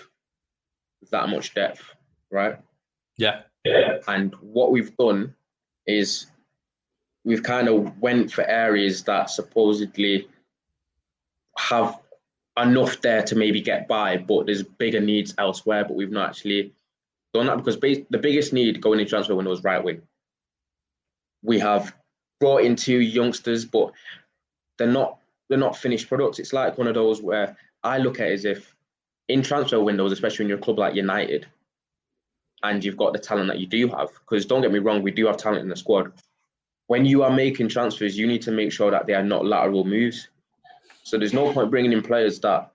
that 1.11 1.29
much 1.29 1.53
depth, 1.53 1.83
right? 2.31 2.57
Yeah. 3.17 3.41
And 4.07 4.33
what 4.41 4.71
we've 4.71 4.95
done 4.97 5.35
is 5.85 6.27
we've 7.23 7.43
kind 7.43 7.67
of 7.67 7.97
went 7.99 8.31
for 8.31 8.43
areas 8.45 9.03
that 9.03 9.29
supposedly 9.29 10.27
have 11.57 11.99
enough 12.57 13.01
there 13.01 13.23
to 13.23 13.35
maybe 13.35 13.61
get 13.61 13.87
by, 13.87 14.17
but 14.17 14.45
there's 14.45 14.63
bigger 14.63 15.01
needs 15.01 15.33
elsewhere. 15.37 15.83
But 15.85 15.95
we've 15.95 16.11
not 16.11 16.29
actually 16.29 16.73
done 17.33 17.47
that 17.47 17.57
because 17.57 17.79
the 17.79 18.17
biggest 18.17 18.53
need 18.53 18.81
going 18.81 18.99
into 18.99 19.09
transfer 19.09 19.35
window 19.35 19.51
is 19.51 19.63
right 19.63 19.83
wing. 19.83 20.01
We 21.43 21.59
have 21.59 21.93
brought 22.39 22.63
in 22.63 22.75
two 22.75 22.99
youngsters, 22.99 23.65
but 23.65 23.91
they're 24.79 24.87
not 24.87 25.19
they're 25.47 25.59
not 25.59 25.77
finished 25.77 26.07
products. 26.07 26.39
It's 26.39 26.53
like 26.53 26.77
one 26.77 26.87
of 26.87 26.95
those 26.95 27.21
where 27.21 27.55
I 27.83 27.99
look 27.99 28.19
at 28.19 28.29
it 28.29 28.33
as 28.33 28.45
if 28.45 28.75
in 29.27 29.43
transfer 29.43 29.79
windows, 29.79 30.11
especially 30.11 30.45
in 30.45 30.49
your 30.49 30.57
club 30.57 30.79
like 30.79 30.95
United, 30.95 31.45
and 32.63 32.83
you've 32.83 32.97
got 32.97 33.13
the 33.13 33.19
talent 33.19 33.47
that 33.49 33.59
you 33.59 33.67
do 33.67 33.87
have. 33.89 34.09
Because 34.13 34.45
don't 34.45 34.61
get 34.61 34.71
me 34.71 34.79
wrong, 34.79 35.03
we 35.03 35.11
do 35.11 35.27
have 35.27 35.37
talent 35.37 35.61
in 35.61 35.69
the 35.69 35.75
squad. 35.75 36.11
When 36.87 37.05
you 37.05 37.21
are 37.23 37.31
making 37.31 37.69
transfers, 37.69 38.17
you 38.17 38.25
need 38.25 38.41
to 38.43 38.51
make 38.51 38.71
sure 38.71 38.89
that 38.89 39.05
they 39.05 39.13
are 39.13 39.23
not 39.23 39.45
lateral 39.45 39.83
moves. 39.83 40.29
So 41.03 41.17
there's 41.17 41.33
no 41.33 41.51
point 41.53 41.69
bringing 41.69 41.93
in 41.93 42.01
players 42.01 42.39
that 42.39 42.71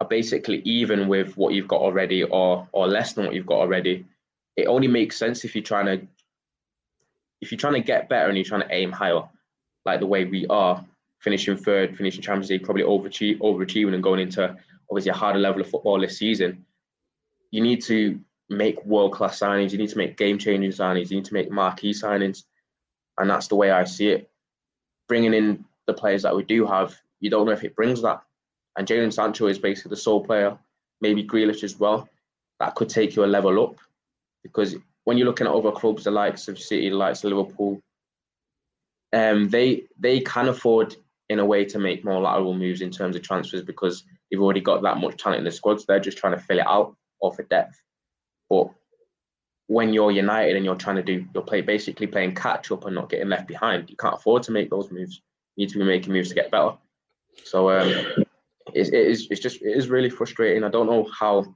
are 0.00 0.08
basically 0.08 0.60
even 0.64 1.08
with 1.08 1.36
what 1.36 1.54
you've 1.54 1.68
got 1.68 1.80
already 1.80 2.22
or 2.22 2.68
or 2.72 2.86
less 2.86 3.14
than 3.14 3.24
what 3.26 3.34
you've 3.34 3.46
got 3.46 3.60
already. 3.60 4.06
It 4.56 4.66
only 4.66 4.88
makes 4.88 5.16
sense 5.16 5.44
if 5.44 5.54
you're 5.54 5.64
trying 5.64 5.86
to 5.86 6.06
if 7.40 7.52
you're 7.52 7.58
trying 7.58 7.74
to 7.74 7.80
get 7.80 8.08
better 8.08 8.28
and 8.28 8.36
you're 8.36 8.44
trying 8.44 8.62
to 8.62 8.74
aim 8.74 8.92
higher, 8.92 9.22
like 9.88 10.00
the 10.00 10.06
way 10.06 10.24
we 10.24 10.46
are, 10.48 10.84
finishing 11.20 11.56
third, 11.56 11.96
finishing 11.96 12.22
Champions 12.22 12.50
League, 12.50 12.62
probably 12.62 12.82
overachieving 12.84 13.94
and 13.94 14.02
going 14.02 14.20
into 14.20 14.56
obviously 14.90 15.10
a 15.10 15.14
harder 15.14 15.38
level 15.38 15.60
of 15.60 15.70
football 15.70 16.00
this 16.00 16.18
season. 16.18 16.64
You 17.50 17.62
need 17.62 17.82
to 17.84 18.20
make 18.50 18.84
world 18.84 19.12
class 19.12 19.38
signings. 19.38 19.72
You 19.72 19.78
need 19.78 19.90
to 19.90 19.98
make 19.98 20.16
game 20.16 20.38
changing 20.38 20.70
signings. 20.70 21.10
You 21.10 21.16
need 21.16 21.24
to 21.24 21.34
make 21.34 21.50
marquee 21.50 21.92
signings, 21.92 22.44
and 23.18 23.28
that's 23.30 23.48
the 23.48 23.56
way 23.56 23.70
I 23.70 23.84
see 23.84 24.08
it. 24.08 24.30
Bringing 25.08 25.34
in 25.34 25.64
the 25.86 25.94
players 25.94 26.22
that 26.22 26.36
we 26.36 26.42
do 26.44 26.66
have, 26.66 26.94
you 27.20 27.30
don't 27.30 27.46
know 27.46 27.52
if 27.52 27.64
it 27.64 27.74
brings 27.74 28.02
that. 28.02 28.22
And 28.76 28.86
Jadon 28.86 29.12
Sancho 29.12 29.46
is 29.46 29.58
basically 29.58 29.90
the 29.90 29.96
sole 29.96 30.24
player, 30.24 30.56
maybe 31.00 31.24
Grealish 31.24 31.64
as 31.64 31.78
well, 31.80 32.08
that 32.60 32.74
could 32.74 32.90
take 32.90 33.16
you 33.16 33.24
a 33.24 33.34
level 33.36 33.64
up. 33.64 33.76
Because 34.42 34.76
when 35.04 35.16
you're 35.16 35.26
looking 35.26 35.46
at 35.46 35.54
other 35.54 35.72
clubs, 35.72 36.04
the 36.04 36.10
likes 36.10 36.46
of 36.48 36.58
City, 36.58 36.90
the 36.90 36.96
likes 36.96 37.24
of 37.24 37.32
Liverpool, 37.32 37.80
um, 39.12 39.48
they 39.48 39.84
they 39.98 40.20
can 40.20 40.48
afford 40.48 40.96
in 41.28 41.38
a 41.38 41.44
way 41.44 41.64
to 41.64 41.78
make 41.78 42.04
more 42.04 42.20
lateral 42.20 42.54
moves 42.54 42.80
in 42.80 42.90
terms 42.90 43.16
of 43.16 43.22
transfers 43.22 43.62
because 43.62 44.04
they've 44.30 44.40
already 44.40 44.60
got 44.60 44.82
that 44.82 44.98
much 44.98 45.16
talent 45.16 45.38
in 45.38 45.44
the 45.44 45.50
squads. 45.50 45.84
They're 45.84 46.00
just 46.00 46.18
trying 46.18 46.34
to 46.34 46.42
fill 46.42 46.58
it 46.58 46.66
out 46.66 46.96
or 47.20 47.32
for 47.32 47.42
depth. 47.44 47.80
But 48.48 48.70
when 49.66 49.92
you're 49.92 50.10
United 50.10 50.56
and 50.56 50.64
you're 50.64 50.74
trying 50.74 50.96
to 50.96 51.02
do, 51.02 51.26
you're 51.34 51.42
play 51.42 51.60
basically 51.60 52.06
playing 52.06 52.34
catch 52.34 52.70
up 52.70 52.86
and 52.86 52.94
not 52.94 53.10
getting 53.10 53.28
left 53.28 53.46
behind. 53.46 53.90
You 53.90 53.96
can't 53.96 54.14
afford 54.14 54.42
to 54.44 54.52
make 54.52 54.70
those 54.70 54.90
moves. 54.90 55.20
You 55.56 55.66
need 55.66 55.72
to 55.72 55.78
be 55.78 55.84
making 55.84 56.12
moves 56.12 56.30
to 56.30 56.34
get 56.34 56.50
better. 56.50 56.72
So 57.44 57.70
um, 57.70 57.88
it, 58.74 58.88
it 58.88 58.94
is 58.94 59.28
it's 59.30 59.40
just 59.40 59.62
it 59.62 59.76
is 59.76 59.88
really 59.88 60.10
frustrating. 60.10 60.64
I 60.64 60.70
don't 60.70 60.86
know 60.86 61.08
how. 61.18 61.54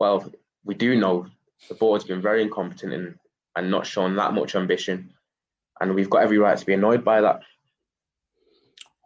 Well, 0.00 0.32
we 0.64 0.74
do 0.74 0.96
know 0.96 1.26
the 1.68 1.74
board's 1.74 2.04
been 2.04 2.20
very 2.20 2.42
incompetent 2.42 2.92
and 2.92 3.18
and 3.54 3.70
not 3.70 3.86
shown 3.86 4.16
that 4.16 4.32
much 4.32 4.54
ambition, 4.54 5.12
and 5.80 5.94
we've 5.94 6.10
got 6.10 6.22
every 6.22 6.38
right 6.38 6.56
to 6.56 6.66
be 6.66 6.74
annoyed 6.74 7.04
by 7.04 7.20
that. 7.20 7.40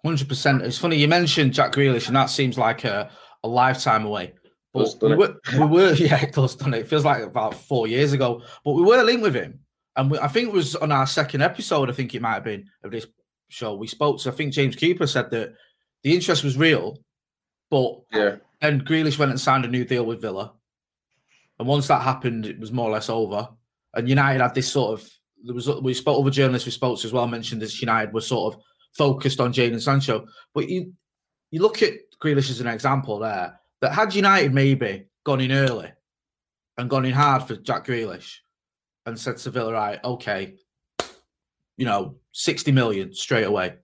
Hundred 0.04 0.28
percent. 0.28 0.62
It's 0.62 0.78
funny 0.78 0.96
you 0.96 1.08
mentioned 1.08 1.52
Jack 1.52 1.72
Grealish, 1.72 2.06
and 2.06 2.16
that 2.16 2.26
seems 2.26 2.56
like 2.56 2.84
a, 2.84 3.10
a 3.42 3.48
lifetime 3.48 4.04
away. 4.04 4.34
But 4.72 4.94
we 5.00 5.14
were, 5.16 5.36
we 5.58 5.66
were, 5.66 5.92
yeah, 5.98 6.22
it 6.22 6.34
does, 6.34 6.54
done 6.54 6.74
it? 6.74 6.80
it 6.80 6.88
feels 6.88 7.04
like 7.04 7.22
about 7.22 7.54
four 7.54 7.86
years 7.86 8.12
ago. 8.12 8.42
But 8.64 8.72
we 8.72 8.82
were 8.82 9.02
linked 9.02 9.22
with 9.22 9.34
him, 9.34 9.60
and 9.96 10.10
we, 10.10 10.18
I 10.18 10.28
think 10.28 10.48
it 10.48 10.54
was 10.54 10.76
on 10.76 10.92
our 10.92 11.06
second 11.06 11.42
episode. 11.42 11.88
I 11.88 11.92
think 11.92 12.14
it 12.14 12.22
might 12.22 12.34
have 12.34 12.44
been 12.44 12.66
of 12.84 12.90
this 12.90 13.06
show. 13.48 13.74
We 13.74 13.86
spoke 13.86 14.20
to. 14.20 14.30
I 14.30 14.32
think 14.32 14.52
James 14.52 14.76
Cooper 14.76 15.06
said 15.06 15.30
that 15.30 15.54
the 16.02 16.14
interest 16.14 16.44
was 16.44 16.58
real, 16.58 16.98
but 17.70 18.00
yeah. 18.12 18.36
then 18.60 18.82
Grealish 18.82 19.18
went 19.18 19.30
and 19.30 19.40
signed 19.40 19.64
a 19.64 19.68
new 19.68 19.84
deal 19.84 20.04
with 20.04 20.20
Villa, 20.20 20.52
and 21.58 21.66
once 21.66 21.88
that 21.88 22.02
happened, 22.02 22.46
it 22.46 22.60
was 22.60 22.70
more 22.70 22.88
or 22.90 22.92
less 22.92 23.08
over. 23.08 23.48
And 23.94 24.08
United 24.08 24.42
had 24.42 24.54
this 24.54 24.70
sort 24.70 25.00
of. 25.00 25.10
There 25.46 25.54
was 25.54 25.68
we 25.80 25.94
spoke 25.94 26.20
other 26.20 26.30
journalists 26.30 26.66
we 26.66 26.72
spoke 26.72 26.98
to 26.98 27.06
as 27.06 27.12
well 27.12 27.26
mentioned 27.26 27.62
this 27.62 27.80
United 27.80 28.12
were 28.12 28.20
sort 28.20 28.54
of 28.54 28.60
focused 28.94 29.40
on 29.40 29.52
Jadon 29.52 29.80
Sancho. 29.80 30.26
But 30.54 30.68
you 30.68 30.92
you 31.50 31.62
look 31.62 31.82
at 31.82 31.94
Grealish 32.22 32.50
as 32.50 32.60
an 32.60 32.66
example 32.66 33.18
there, 33.18 33.58
that 33.80 33.92
had 33.92 34.14
United 34.14 34.52
maybe 34.52 35.06
gone 35.24 35.40
in 35.40 35.52
early 35.52 35.92
and 36.78 36.90
gone 36.90 37.04
in 37.04 37.12
hard 37.12 37.44
for 37.44 37.56
Jack 37.56 37.86
Grealish 37.86 38.38
and 39.04 39.18
said 39.18 39.36
to 39.38 39.50
Villa, 39.50 39.72
right, 39.72 40.04
okay, 40.04 40.54
you 41.76 41.84
know, 41.84 42.16
60 42.32 42.72
million 42.72 43.14
straight 43.14 43.44
away. 43.44 43.74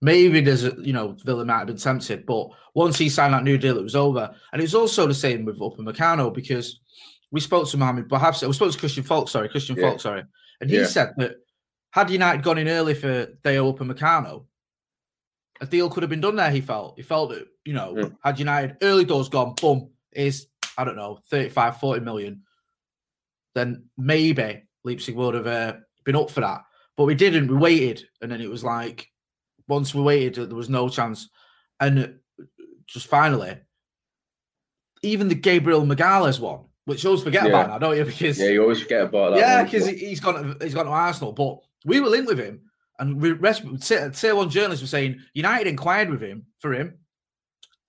Maybe 0.00 0.40
there's 0.40 0.64
a, 0.64 0.74
you 0.78 0.92
know, 0.92 1.16
Villa 1.24 1.44
might 1.44 1.58
have 1.58 1.66
been 1.66 1.76
tempted, 1.76 2.26
but 2.26 2.48
once 2.74 2.98
he 2.98 3.08
signed 3.08 3.34
that 3.34 3.44
new 3.44 3.58
deal, 3.58 3.78
it 3.78 3.82
was 3.82 3.96
over. 3.96 4.34
And 4.52 4.62
it's 4.62 4.74
also 4.74 5.06
the 5.06 5.14
same 5.14 5.44
with 5.44 5.60
Upamecano 5.60 6.32
because 6.32 6.80
we 7.30 7.40
spoke 7.40 7.68
to 7.68 7.76
Mohamed 7.76 8.08
perhaps 8.08 8.42
we 8.42 8.52
spoke 8.52 8.72
to 8.72 8.78
Christian 8.78 9.04
Falk, 9.04 9.28
sorry, 9.28 9.48
Christian 9.48 9.76
Yeah. 9.76 9.90
Falk, 9.90 10.00
sorry. 10.00 10.24
And 10.64 10.70
he 10.70 10.78
Yeah. 10.78 10.86
said 10.86 11.12
that 11.18 11.36
had 11.90 12.08
United 12.08 12.42
gone 12.42 12.56
in 12.56 12.68
early 12.68 12.94
for 12.94 13.26
Dayot 13.44 13.76
Upamecano, 13.76 14.46
a 15.60 15.66
deal 15.66 15.90
could 15.90 16.02
have 16.02 16.08
been 16.08 16.22
done 16.22 16.36
there. 16.36 16.50
He 16.50 16.62
felt 16.62 16.96
he 16.96 17.02
felt 17.02 17.28
that 17.32 17.46
you 17.66 17.74
know 17.74 17.92
Mm. 17.94 18.16
had 18.24 18.38
United 18.38 18.78
early 18.80 19.04
doors 19.04 19.28
gone, 19.28 19.54
boom, 19.60 19.90
is 20.12 20.46
I 20.78 20.84
don't 20.84 20.96
know 20.96 21.20
35, 21.28 21.78
40 21.80 22.00
million, 22.00 22.44
then 23.54 23.90
maybe 23.98 24.62
Leipzig 24.84 25.14
would 25.16 25.34
have 25.34 25.46
uh, 25.46 25.74
been 26.04 26.16
up 26.16 26.30
for 26.30 26.40
that. 26.40 26.64
But 26.96 27.04
we 27.04 27.14
didn't. 27.14 27.48
We 27.48 27.58
waited, 27.58 28.08
and 28.22 28.32
then 28.32 28.40
it 28.40 28.48
was 28.48 28.64
like 28.64 29.12
once 29.68 29.94
we 29.94 30.00
waited, 30.00 30.48
there 30.48 30.56
was 30.56 30.70
no 30.70 30.88
chance, 30.88 31.28
and 31.78 32.20
just 32.86 33.06
finally, 33.06 33.58
even 35.02 35.28
the 35.28 35.34
Gabriel 35.34 35.82
Magalhães 35.82 36.40
one, 36.40 36.64
which 36.86 37.02
you 37.02 37.10
always 37.10 37.22
forget 37.22 37.44
Yeah. 37.44 37.48
about 37.50 37.68
now, 37.68 37.78
don't 37.78 37.96
you? 37.96 38.04
Because 38.12 38.38
Yeah, 38.38 38.48
you 38.48 38.62
always 38.62 38.82
forget 38.82 39.02
about 39.02 39.30
that. 39.32 39.38
yeah, 39.40 39.62
because 39.64 39.86
he's 39.86 40.20
gone. 40.20 40.56
He's 40.60 40.74
gone 40.74 40.86
to 40.86 40.90
Arsenal, 40.92 41.32
but 41.32 41.58
we 41.84 42.00
were 42.00 42.08
linked 42.08 42.28
with 42.28 42.38
him, 42.38 42.60
and 42.98 43.20
we 43.20 43.32
rest. 43.32 43.62
Tier 43.82 44.34
one 44.34 44.50
journalists 44.50 44.82
were 44.82 44.88
saying 44.88 45.20
United 45.34 45.66
inquired 45.68 46.10
with 46.10 46.20
him 46.20 46.46
for 46.58 46.72
him 46.72 46.94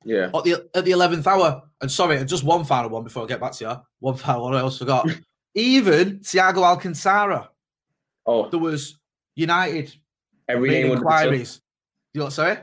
yeah, 0.03 0.29
at 0.33 0.43
the 0.43 0.69
at 0.73 0.85
the 0.85 0.91
eleventh 0.91 1.27
hour. 1.27 1.63
And 1.81 1.91
sorry, 1.91 2.23
just 2.25 2.43
one 2.43 2.63
final 2.63 2.89
one 2.89 3.03
before 3.03 3.23
I 3.23 3.27
get 3.27 3.39
back 3.41 3.51
to 3.53 3.65
you. 3.65 3.75
One 3.99 4.15
final 4.15 4.43
one 4.43 4.53
I 4.55 4.59
almost 4.59 4.79
forgot. 4.79 5.07
Even 5.55 6.19
Thiago 6.19 6.63
Alcantara, 6.63 7.49
Oh, 8.25 8.49
there 8.49 8.59
was 8.59 8.97
United 9.35 9.93
every 10.49 10.69
name 10.69 10.91
under 10.91 10.95
the 10.95 11.01
sun. 11.01 11.21
inquiries. 11.23 11.61
You 12.13 12.19
know 12.19 12.25
what 12.25 12.33
sorry? 12.33 12.57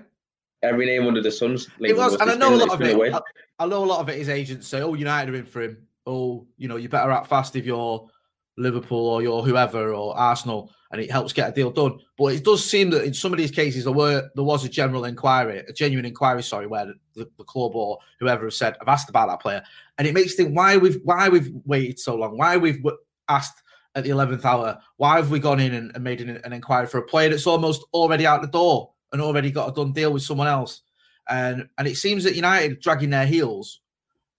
Every 0.63 0.87
name 0.87 1.07
under 1.07 1.21
the 1.23 1.31
sun's. 1.31 1.69
It 1.81 1.97
was, 1.97 2.15
and 2.15 2.31
I 2.31 2.35
know 2.37 2.55
a 2.55 2.57
lot 2.57 2.71
of 2.71 2.81
it. 2.83 3.15
I, 3.15 3.21
I 3.59 3.67
know 3.67 3.85
a 3.85 3.87
lot 3.87 4.01
of 4.01 4.09
it 4.09 4.19
is 4.19 4.29
agents 4.29 4.69
say, 4.69 4.81
"Oh, 4.83 4.95
United 4.95 5.33
are 5.35 5.37
in 5.39 5.45
for 5.47 5.63
him." 5.63 5.87
Oh, 6.07 6.47
you 6.57 6.69
know, 6.69 6.77
you 6.77 6.89
better 6.89 7.11
act 7.11 7.29
fast 7.29 7.57
if 7.57 7.65
you're 7.65 8.09
Liverpool 8.57 9.07
or 9.07 9.23
you're 9.23 9.43
whoever 9.43 9.95
or 9.95 10.17
Arsenal, 10.17 10.73
and 10.91 11.01
it 11.01 11.11
helps 11.11 11.33
get 11.33 11.49
a 11.49 11.53
deal 11.53 11.71
done. 11.71 11.99
But 12.19 12.35
it 12.35 12.45
does 12.45 12.65
seem 12.65 12.91
that 12.91 13.05
in 13.05 13.15
some 13.15 13.33
of 13.33 13.39
these 13.39 13.51
cases 13.51 13.85
there 13.85 13.93
were 13.93 14.29
there 14.35 14.45
was 14.45 14.65
a 14.65 14.69
general 14.69 15.05
inquiry, 15.07 15.63
a 15.67 15.73
genuine 15.73 16.05
inquiry, 16.05 16.43
sorry, 16.43 16.67
where 16.67 16.93
the, 17.15 17.29
the, 17.39 17.45
club 17.45 17.75
or 17.75 17.99
whoever 18.21 18.45
has 18.45 18.57
said, 18.57 18.77
"I've 18.81 18.89
asked 18.89 19.09
about 19.09 19.29
that 19.29 19.41
player," 19.41 19.63
and 19.99 20.07
it 20.07 20.15
makes 20.15 20.35
think 20.35 20.55
why 20.55 20.77
we've 20.77 21.01
why 21.05 21.29
we've 21.29 21.51
waited 21.65 21.99
so 21.99 22.15
long, 22.15 22.37
why 22.37 22.57
we've 22.57 22.85
asked 23.29 23.63
at 23.95 24.05
the 24.05 24.11
eleventh 24.11 24.45
hour, 24.45 24.79
why 24.97 25.17
have 25.17 25.31
we 25.31 25.39
gone 25.39 25.61
in 25.61 25.75
and, 25.75 25.93
and 25.95 26.05
made 26.05 26.21
an, 26.21 26.41
an 26.45 26.53
inquiry 26.53 26.87
for 26.87 26.99
a 26.99 27.03
player 27.03 27.29
that's 27.29 27.47
almost 27.47 27.85
already 27.93 28.27
out 28.27 28.41
the 28.41 28.49
door 28.49 28.91
and 29.13 29.21
already 29.21 29.51
got 29.51 29.69
a 29.69 29.73
done 29.73 29.93
deal 29.93 30.13
with 30.13 30.23
someone 30.23 30.49
else, 30.49 30.83
and 31.29 31.69
and 31.79 31.89
it 31.89 31.97
seems 31.97 32.25
that 32.25 32.37
United 32.37 32.81
dragging 32.81 33.11
their 33.11 33.27
heels 33.27 33.81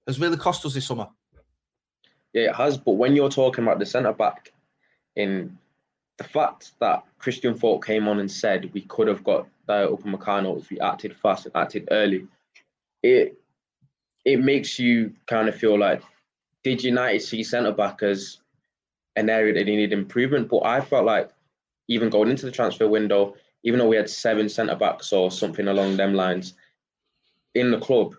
has 0.06 0.20
really 0.20 0.38
cost 0.38 0.66
us 0.66 0.74
this 0.76 0.86
summer. 0.86 1.08
Yeah, 2.34 2.50
it 2.50 2.56
has. 2.56 2.78
But 2.78 2.94
when 2.94 3.16
you're 3.16 3.30
talking 3.30 3.64
about 3.64 3.80
the 3.80 3.86
centre 3.86 4.14
back, 4.14 4.52
in 5.16 5.58
the 6.18 6.24
fact 6.24 6.72
that 6.80 7.04
Christian 7.20 7.56
Falk 7.56 7.86
came 7.86 8.08
on 8.08 8.20
and 8.20 8.32
said 8.32 8.72
we 8.74 8.82
could 8.82 9.08
have 9.08 9.24
got 9.24 9.48
Dayot 9.68 10.00
Upamecano 10.00 10.60
if 10.60 10.70
we 10.70 10.80
acted 10.80 11.16
fast 11.16 11.46
and 11.46 11.56
acted 11.56 11.88
early, 11.92 12.28
it 13.02 13.40
it 14.26 14.40
makes 14.40 14.80
you 14.80 15.14
kind 15.28 15.50
of 15.50 15.56
feel 15.56 15.78
like 15.78 16.02
did 16.64 16.84
United 16.84 17.22
see 17.22 17.44
centre 17.44 17.72
back 17.74 18.02
as 18.04 18.40
an 19.16 19.30
area 19.30 19.54
that 19.54 19.66
they 19.66 19.76
needed 19.76 19.94
improvement? 19.94 20.50
But 20.50 20.66
I 20.66 20.82
felt 20.82 21.06
like 21.06 21.30
even 21.88 22.10
going 22.10 22.30
into 22.30 22.46
the 22.46 22.52
transfer 22.52 22.88
window, 22.88 23.36
even 23.64 23.80
though 23.80 23.88
we 23.88 23.98
had 23.98 24.10
seven 24.10 24.48
centre 24.50 24.76
backs 24.76 25.12
or 25.12 25.30
something 25.30 25.68
along 25.68 25.98
them 25.98 26.14
lines 26.14 26.54
in 27.54 27.70
the 27.70 27.80
club, 27.80 28.16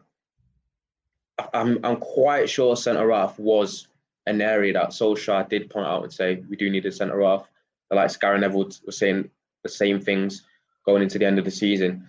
I'm 1.52 1.78
I'm 1.84 1.96
quite 1.96 2.48
sure 2.48 2.76
centre 2.76 3.10
half 3.10 3.38
was 3.38 3.88
an 4.26 4.40
area 4.40 4.72
that 4.72 4.90
Solskjaer 4.90 5.48
did 5.48 5.70
point 5.70 5.86
out 5.86 6.02
and 6.02 6.12
say 6.12 6.42
we 6.48 6.56
do 6.56 6.70
need 6.70 6.86
a 6.86 6.92
centre 6.92 7.22
half. 7.22 7.48
Like 7.90 8.18
Gary 8.18 8.40
Neville 8.40 8.70
was 8.84 8.98
saying 8.98 9.30
the 9.62 9.68
same 9.68 10.00
things 10.00 10.42
going 10.84 11.02
into 11.02 11.18
the 11.18 11.26
end 11.26 11.38
of 11.38 11.44
the 11.44 11.50
season, 11.50 12.08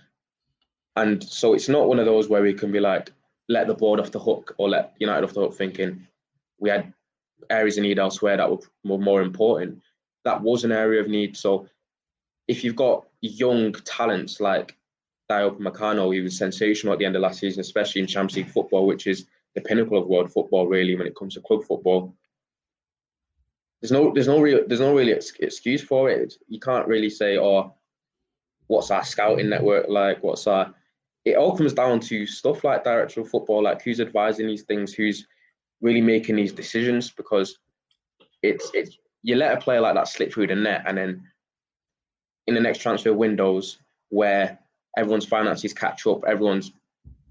and 0.95 1.23
so 1.23 1.53
it's 1.53 1.69
not 1.69 1.87
one 1.87 1.99
of 1.99 2.05
those 2.05 2.29
where 2.29 2.41
we 2.41 2.53
can 2.53 2.71
be 2.71 2.79
like 2.79 3.11
let 3.49 3.67
the 3.67 3.73
board 3.73 3.99
off 3.99 4.11
the 4.11 4.19
hook 4.19 4.55
or 4.57 4.69
let 4.69 4.93
United 4.99 5.23
off 5.23 5.33
the 5.33 5.41
hook 5.41 5.55
thinking 5.55 6.07
we 6.59 6.69
had 6.69 6.91
areas 7.49 7.77
of 7.77 7.83
need 7.83 7.99
elsewhere 7.99 8.37
that 8.37 8.49
were 8.49 8.57
more, 8.83 8.99
more 8.99 9.21
important. 9.21 9.81
That 10.23 10.41
was 10.41 10.63
an 10.63 10.71
area 10.71 11.01
of 11.01 11.07
need. 11.07 11.37
So 11.37 11.67
if 12.47 12.63
you've 12.63 12.75
got 12.75 13.05
young 13.21 13.73
talents 13.73 14.39
like 14.39 14.75
Dayot 15.29 15.57
Upamecano, 15.57 16.13
he 16.13 16.21
was 16.21 16.37
sensational 16.37 16.93
at 16.93 16.99
the 16.99 17.05
end 17.05 17.15
of 17.15 17.21
last 17.21 17.39
season, 17.39 17.61
especially 17.61 18.01
in 18.01 18.07
Champions 18.07 18.37
League 18.37 18.53
football, 18.53 18.87
which 18.87 19.07
is 19.07 19.25
the 19.55 19.61
pinnacle 19.61 19.97
of 19.97 20.07
world 20.07 20.31
football, 20.31 20.67
really, 20.67 20.95
when 20.95 21.07
it 21.07 21.15
comes 21.15 21.33
to 21.33 21.41
club 21.41 21.63
football. 21.63 22.13
There's 23.81 23.91
no, 23.91 24.13
there's 24.13 24.27
no 24.27 24.39
real, 24.39 24.61
there's 24.67 24.81
no 24.81 24.95
really 24.95 25.11
excuse 25.11 25.81
for 25.81 26.09
it. 26.09 26.33
You 26.47 26.59
can't 26.59 26.87
really 26.87 27.09
say, 27.09 27.37
"Oh, 27.37 27.73
what's 28.67 28.91
our 28.91 29.03
scouting 29.03 29.49
network 29.49 29.87
like? 29.87 30.21
What's 30.23 30.47
our?" 30.47 30.73
It 31.23 31.37
all 31.37 31.57
comes 31.57 31.73
down 31.73 32.01
to 32.01 32.27
stuff 32.27 32.63
like 32.63 32.83
director 32.83 33.21
of 33.21 33.29
football, 33.29 33.63
like 33.63 33.81
who's 33.81 33.99
advising 33.99 34.47
these 34.47 34.63
things, 34.63 34.93
who's 34.93 35.25
really 35.81 36.01
making 36.01 36.35
these 36.35 36.53
decisions 36.53 37.11
because 37.11 37.57
it's 38.41 38.71
it's 38.73 38.97
you 39.23 39.35
let 39.35 39.57
a 39.57 39.61
player 39.61 39.81
like 39.81 39.95
that 39.95 40.07
slip 40.07 40.31
through 40.31 40.47
the 40.47 40.55
net 40.55 40.83
and 40.85 40.97
then 40.97 41.23
in 42.47 42.53
the 42.53 42.61
next 42.61 42.79
transfer 42.79 43.13
windows 43.13 43.79
where 44.09 44.59
everyone's 44.97 45.25
finances 45.25 45.73
catch 45.73 46.05
up, 46.05 46.23
everyone's 46.25 46.71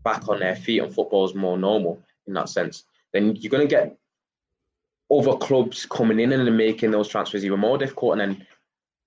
back 0.03 0.29
on 0.29 0.41
their 0.41 0.57
feet 0.57 0.83
and 0.83 0.93
football 0.93 1.25
is 1.25 1.35
more 1.35 1.57
normal 1.57 2.03
in 2.27 2.35
that 2.35 2.49
sense, 2.49 2.85
then 3.13 3.37
you're 3.37 3.51
going 3.51 3.67
to 3.67 3.75
get 3.75 3.97
other 5.13 5.37
clubs 5.37 5.87
coming 5.87 6.21
in 6.21 6.33
and 6.33 6.57
making 6.57 6.91
those 6.91 7.09
transfers 7.09 7.45
even 7.45 7.61
more 7.61 7.79
difficult. 7.79 8.13
And 8.13 8.21
then 8.21 8.47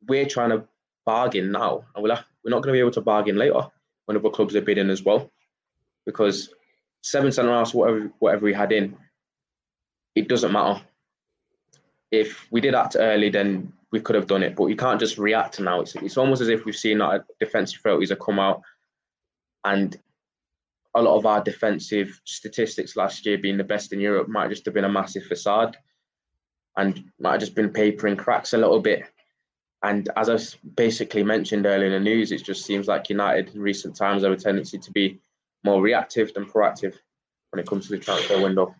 we're 0.08 0.26
trying 0.26 0.52
to 0.52 0.68
bargain 1.06 1.52
now, 1.52 1.84
and 1.96 2.04
we're, 2.04 2.10
not 2.10 2.26
going 2.44 2.64
to 2.64 2.72
be 2.74 2.80
able 2.80 2.92
to 2.92 3.02
bargain 3.02 3.38
later 3.38 3.62
when 4.06 4.18
other 4.18 4.30
clubs 4.30 4.56
are 4.56 4.62
bidding 4.62 4.90
as 4.90 5.04
well. 5.04 5.32
Because 6.06 6.54
seven 7.02 7.32
centre 7.32 7.52
halves, 7.52 7.74
whatever, 7.74 8.12
whatever 8.20 8.46
we 8.46 8.54
had 8.54 8.72
in, 8.72 8.96
it 10.16 10.28
doesn't 10.28 10.52
matter. 10.52 10.82
If 12.12 12.48
we 12.52 12.62
did 12.62 12.76
act 12.76 12.96
early, 12.98 13.30
then 13.30 13.74
we 13.92 14.00
could 14.00 14.16
have 14.16 14.28
done 14.28 14.44
it, 14.44 14.56
but 14.56 14.68
you 14.68 14.76
can't 14.76 15.00
just 15.00 15.18
react 15.18 15.60
now. 15.60 15.82
It's, 15.82 15.96
it's 15.96 16.18
almost 16.18 16.42
as 16.42 16.50
if 16.50 16.66
we've 16.66 16.76
seen 16.76 16.98
that 17.00 17.26
defensive 17.40 17.82
frailties 17.82 18.10
have 18.10 18.20
come 18.20 18.40
out, 18.40 18.62
and 19.64 19.98
a 20.98 21.01
lot 21.01 21.18
of 21.18 21.25
our 21.25 21.44
defensive 21.44 22.20
statistics 22.25 22.96
last 22.96 23.25
year 23.25 23.38
being 23.38 23.58
the 23.58 23.63
best 23.63 23.94
in 23.94 24.00
Europe 24.00 24.27
might 24.27 24.50
just 24.50 24.66
have 24.66 24.74
been 24.74 24.86
a 24.86 24.89
massive 24.89 25.24
facade 25.24 25.77
and 26.75 27.04
might 27.20 27.34
have 27.34 27.39
just 27.39 27.56
been 27.56 27.70
papering 27.70 28.16
cracks 28.16 28.54
a 28.54 28.58
little 28.58 28.80
bit. 28.80 29.04
And 29.84 30.10
as 30.16 30.30
I 30.30 30.38
basically 30.75 31.24
mentioned 31.24 31.66
earlier 31.66 31.88
in 31.88 31.92
the 31.92 32.00
news, 32.00 32.32
it 32.32 32.44
just 32.44 32.66
seems 32.66 32.88
like 32.88 33.10
United 33.10 33.54
in 33.54 33.62
recent 33.62 33.96
times 33.96 34.24
have 34.24 34.32
a 34.32 34.36
tendency 34.36 34.77
to 34.77 34.92
be 34.92 35.20
more 35.63 35.82
reactive 35.82 36.34
than 36.34 36.46
proactive 36.46 36.96
when 37.51 37.60
it 37.60 37.68
comes 37.68 37.88
to 37.88 37.96
the 37.96 38.00
transfer 38.00 38.42
window. 38.42 38.75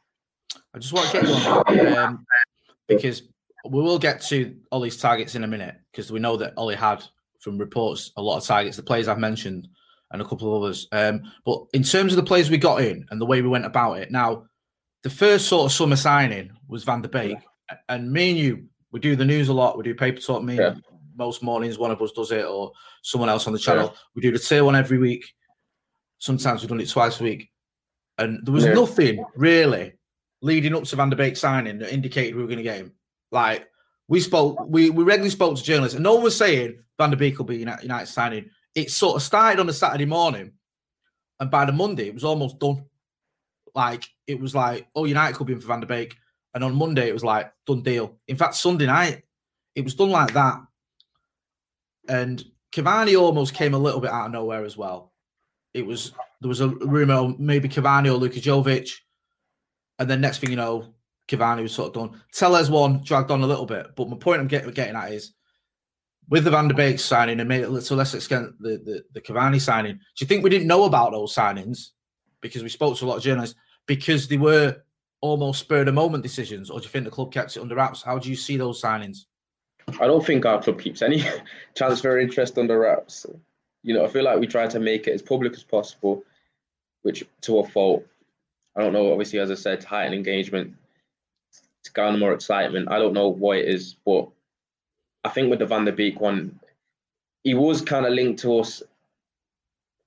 I 0.74 0.80
just 0.80 0.94
want 0.94 1.10
to 1.12 1.22
get 1.22 1.28
you 1.28 1.34
on 1.34 1.78
that 1.78 1.98
um, 1.98 2.26
because 2.88 3.24
we 3.70 3.82
will 3.82 4.00
get 4.00 4.22
to 4.24 4.56
Ollie's 4.72 4.98
targets 4.98 5.36
in 5.36 5.44
a 5.44 5.48
minute 5.48 5.76
because 5.92 6.12
we 6.12 6.20
know 6.20 6.38
that 6.38 6.54
Ollie 6.58 6.76
had 6.76 7.04
from 7.40 7.58
reports 7.58 8.12
a 8.18 8.22
lot 8.22 8.38
of 8.38 8.46
targets. 8.46 8.78
The 8.78 8.84
players 8.84 9.08
I've 9.08 9.20
mentioned 9.20 9.68
and 10.12 10.22
a 10.22 10.26
couple 10.26 10.56
of 10.56 10.64
others. 10.64 10.88
Um, 10.92 11.22
but 11.46 11.64
in 11.74 11.84
terms 11.84 12.14
of 12.14 12.18
the 12.18 12.24
players 12.24 12.50
we 12.50 12.58
got 12.58 12.82
in 12.82 13.06
and 13.10 13.20
the 13.20 13.26
way 13.26 13.42
we 13.42 13.50
went 13.50 13.66
about 13.66 13.94
it, 14.00 14.12
now 14.12 14.44
the 15.04 15.10
first 15.10 15.48
sort 15.48 15.66
of 15.66 15.72
summer 15.72 15.96
signing 15.96 16.52
was 16.68 16.84
Van 16.84 17.02
der 17.02 17.10
Beek, 17.10 17.38
and 17.90 18.12
me 18.12 18.30
and 18.32 18.40
you, 18.40 18.66
we 18.92 19.00
do 19.00 19.16
the 19.16 19.26
news 19.26 19.50
a 19.50 19.54
lot. 19.54 19.78
We 19.78 19.84
do 19.84 19.94
paper 19.96 20.20
talk. 20.22 20.44
Me 20.44 20.56
Yeah. 20.58 20.76
most 21.16 21.42
mornings, 21.44 21.78
one 21.78 21.92
of 21.92 22.02
us 22.02 22.12
does 22.12 22.32
it, 22.32 22.46
or 22.46 22.72
someone 23.04 23.30
else 23.30 23.48
on 23.48 23.54
the 23.54 23.60
channel. 23.60 23.92
Yeah. 23.94 24.00
We 24.16 24.22
do 24.22 24.32
the 24.32 24.40
tier 24.40 24.64
one 24.64 24.76
every 24.76 24.98
week. 24.98 25.26
Sometimes 26.20 26.62
we've 26.62 26.70
done 26.70 26.80
it 26.82 26.90
twice 26.90 27.20
a 27.20 27.24
week, 27.24 27.50
and 28.18 28.40
there 28.46 28.54
was 28.54 28.66
Yeah. 28.66 28.74
nothing 28.74 29.24
really 29.36 29.94
leading 30.42 30.76
up 30.76 30.84
to 30.86 30.96
Van 30.96 31.10
der 31.10 31.16
Beek 31.18 31.36
signing 31.38 31.80
that 31.80 31.94
indicated 31.94 32.36
we 32.36 32.42
were 32.42 32.48
going 32.48 32.58
to 32.58 32.64
get 32.64 32.78
him. 32.78 32.94
Like 33.32 33.68
we 34.08 34.20
spoke, 34.20 34.58
we, 34.68 34.90
we 34.90 35.04
regularly 35.04 35.30
spoke 35.30 35.58
to 35.58 35.64
journalists, 35.64 35.96
and 35.96 36.04
no 36.04 36.16
one 36.16 36.24
was 36.24 36.36
saying 36.38 36.80
Van 36.98 37.10
der 37.12 37.18
Beek 37.18 37.38
will 37.38 37.46
be 37.46 37.58
United 37.58 38.08
signing. 38.08 38.50
It 38.76 38.92
sort 38.92 39.16
of 39.16 39.24
started 39.24 39.60
on 39.60 39.70
a 39.70 39.74
Saturday 39.74 40.06
morning, 40.06 40.54
and 41.40 41.50
by 41.52 41.66
the 41.66 41.72
Monday 41.72 42.08
it 42.08 42.14
was 42.14 42.24
almost 42.24 42.60
done. 42.60 42.86
Like 43.74 44.06
it 44.26 44.40
was 44.40 44.56
like, 44.56 44.88
oh, 44.96 45.06
United 45.06 45.36
could 45.36 45.48
be 45.48 45.54
in 45.54 45.60
for 45.60 45.68
Van 45.68 45.80
der 45.80 45.88
Beek, 45.88 46.16
and 46.54 46.64
on 46.64 46.76
Monday 46.76 47.10
it 47.10 47.14
was 47.14 47.24
like 47.24 47.52
done 47.66 47.82
deal. 47.82 48.18
In 48.28 48.38
fact, 48.38 48.56
Sunday 48.56 48.86
night 48.86 49.24
it 49.76 49.84
was 49.84 49.96
done 49.96 50.10
like 50.10 50.34
that, 50.34 50.60
and 52.08 52.44
Cavani 52.72 53.20
almost 53.20 53.54
came 53.54 53.74
a 53.74 53.80
little 53.80 54.00
bit 54.00 54.12
out 54.12 54.28
of 54.28 54.32
nowhere 54.32 54.64
as 54.66 54.78
well. 54.78 55.14
It 55.74 55.86
was 55.86 56.14
there 56.42 56.50
was 56.50 56.62
a 56.62 56.70
rumor 56.70 57.34
maybe 57.38 57.70
Cavani 57.70 58.08
or 58.08 58.18
Luka 58.18 58.40
Jovic, 58.40 58.92
and 60.00 60.10
then 60.10 60.22
next 60.22 60.40
thing 60.40 60.50
you 60.50 60.56
know, 60.56 60.94
Cavani 61.28 61.62
was 61.62 61.74
sort 61.74 61.96
of 61.96 62.12
done. 62.12 62.22
Telles 62.34 62.70
one 62.70 63.02
dragged 63.04 63.32
on 63.32 63.44
a 63.44 63.48
little 63.48 63.66
bit, 63.66 63.96
but 63.96 64.10
my 64.10 64.18
point 64.18 64.40
I'm 64.40 64.48
getting, 64.48 64.72
getting 64.72 64.96
at 64.96 65.12
is 65.12 65.34
with 66.30 66.44
the 66.44 66.52
Van 66.52 66.68
der 66.68 66.76
Beek 66.76 67.00
signing 67.00 67.40
and 67.40 67.48
maybe 67.48 67.64
to 67.64 67.94
a 67.94 67.96
lesser 67.96 68.18
extent 68.18 68.60
the, 68.60 68.78
the 68.78 69.04
the 69.14 69.22
Cavani 69.22 69.62
signing. 69.62 69.96
Do 69.96 70.02
you 70.20 70.28
think 70.28 70.44
we 70.44 70.50
didn't 70.50 70.68
know 70.68 70.84
about 70.84 71.12
those 71.12 71.34
signings 71.34 71.92
because 72.42 72.64
we 72.64 72.70
spoke 72.70 72.98
to 72.98 73.06
a 73.06 73.08
lot 73.08 73.18
of 73.18 73.24
journalists 73.24 73.56
because 73.86 74.28
they 74.28 74.38
were 74.38 74.78
almost 75.22 75.62
spur 75.62 75.80
of 75.80 75.86
the 75.88 75.92
moment 75.92 76.24
decisions, 76.24 76.70
or 76.70 76.80
do 76.80 76.84
you 76.84 76.90
think 76.90 77.06
the 77.06 77.12
club 77.12 77.32
kept 77.32 77.56
it 77.56 77.62
under 77.62 77.76
wraps? 77.76 78.04
How 78.04 78.20
do 78.20 78.30
you 78.30 78.36
see 78.36 78.58
those 78.58 78.82
signings? 78.82 79.26
I 80.00 80.08
don't 80.08 80.26
think 80.26 80.46
our 80.46 80.62
club 80.62 80.80
keeps 80.80 81.02
any 81.02 81.24
transfer 81.76 82.20
interest 82.20 82.58
under 82.58 82.80
wraps. 82.80 83.26
You 83.84 83.94
know, 83.94 84.06
I 84.06 84.10
feel 84.10 84.24
like 84.24 84.40
we 84.40 84.48
try 84.48 84.68
to 84.68 84.80
make 84.80 85.08
it 85.08 85.14
as 85.14 85.22
public 85.22 85.54
as 85.54 85.64
possible, 85.64 86.24
which 87.04 87.24
to 87.42 87.60
a 87.60 87.68
fault. 87.68 88.06
I 88.76 88.82
don't 88.82 88.94
know. 88.94 89.12
Obviously, 89.12 89.40
as 89.40 89.50
I 89.50 89.56
said, 89.56 89.82
to 89.82 89.88
heighten 89.88 90.14
engagement, 90.14 90.76
to 91.84 91.92
garner 91.94 92.18
more 92.18 92.34
excitement. 92.34 92.92
I 92.92 93.00
don't 93.00 93.14
know 93.14 93.30
what 93.30 93.58
it 93.58 93.66
is, 93.68 93.96
but 94.06 94.30
I 95.28 95.30
think 95.34 95.50
with 95.50 95.60
the 95.60 95.66
Van 95.66 95.86
der 95.86 95.92
Beek 95.92 96.20
one, 96.20 96.60
he 97.44 97.54
was 97.54 97.82
kind 97.82 98.06
of 98.06 98.14
linked 98.14 98.40
to 98.42 98.60
us 98.60 98.82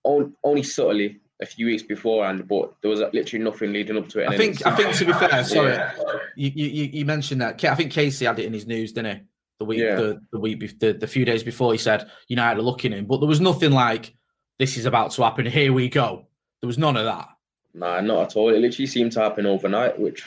on, 0.04 0.34
only 0.44 0.62
subtly 0.62 1.20
a 1.42 1.46
few 1.46 1.66
weeks 1.66 1.82
beforehand, 1.82 2.46
but 2.48 2.72
there 2.80 2.90
was 2.90 3.00
literally 3.12 3.44
nothing 3.44 3.72
leading 3.72 3.96
up 3.96 4.08
to 4.08 4.20
it. 4.20 4.28
I 4.28 4.36
think 4.36 4.66
I 4.66 4.74
think 4.76 4.94
to 4.96 5.04
be 5.06 5.12
fair, 5.12 5.44
sorry, 5.54 5.72
Yeah. 5.74 5.92
you, 6.36 6.50
you 6.54 6.84
you 6.92 7.04
mentioned 7.04 7.40
that. 7.40 7.62
I 7.64 7.74
think 7.74 7.92
Casey 7.92 8.26
had 8.26 8.38
it 8.38 8.44
in 8.46 8.52
his 8.52 8.66
news, 8.66 8.92
didn't 8.92 9.16
he? 9.16 9.22
The 9.58 9.64
week 9.64 9.78
Yeah. 9.80 9.96
the, 9.96 10.20
the 10.32 10.38
week 10.40 10.78
the, 10.78 10.92
the 10.92 11.06
few 11.06 11.24
days 11.24 11.42
before 11.42 11.72
he 11.72 11.78
said 11.78 12.10
United 12.28 12.58
are 12.60 12.62
looking 12.62 12.92
in, 12.92 13.06
but 13.06 13.18
there 13.18 13.28
was 13.28 13.40
nothing 13.40 13.72
like 13.72 14.14
this 14.58 14.76
is 14.76 14.84
about 14.86 15.12
to 15.12 15.22
happen. 15.22 15.46
Here 15.46 15.72
we 15.72 15.88
go. 15.88 16.26
There 16.60 16.66
was 16.68 16.78
none 16.78 16.96
of 16.96 17.04
that. 17.06 17.28
Nah, 17.72 18.00
not 18.00 18.26
at 18.26 18.36
all. 18.36 18.50
It 18.54 18.58
literally 18.58 18.86
seemed 18.86 19.12
to 19.12 19.20
happen 19.20 19.46
overnight, 19.46 19.98
which 19.98 20.24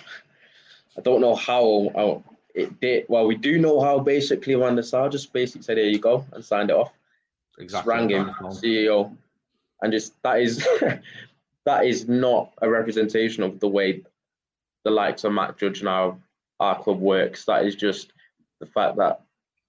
I 0.98 1.02
don't 1.02 1.22
know 1.22 1.36
how, 1.36 1.92
how 1.96 2.24
it 2.54 2.80
did. 2.80 3.06
Well, 3.10 3.26
we 3.26 3.36
do 3.36 3.58
know 3.58 3.82
how 3.82 4.00
basically 4.00 4.54
Van 4.56 4.76
der 4.76 4.82
Sar 4.84 5.10
just 5.10 5.34
basically 5.34 5.64
said, 5.64 5.78
"Here 5.78 5.88
you 5.88 6.00
go," 6.00 6.26
and 6.34 6.44
signed 6.44 6.70
it 6.70 6.76
off. 6.76 6.92
Just 7.60 7.86
rang 7.86 8.10
him, 8.10 8.30
CEO, 8.42 9.16
and 9.82 9.92
just 9.92 10.22
that 10.24 10.40
is 10.42 10.68
that 11.66 11.86
is 11.86 12.08
not 12.08 12.52
a 12.62 12.70
representation 12.70 13.44
of 13.44 13.60
the 13.60 13.68
way 13.68 14.02
the 14.84 14.92
likes 14.92 15.24
of 15.24 15.34
Matt 15.34 15.58
Judge 15.58 15.80
and 15.80 15.90
our 15.90 16.18
our 16.60 16.82
club 16.82 17.00
works. 17.00 17.46
That 17.46 17.66
is 17.66 17.76
just 17.76 18.14
the 18.60 18.66
fact 18.66 18.98
that 18.98 19.22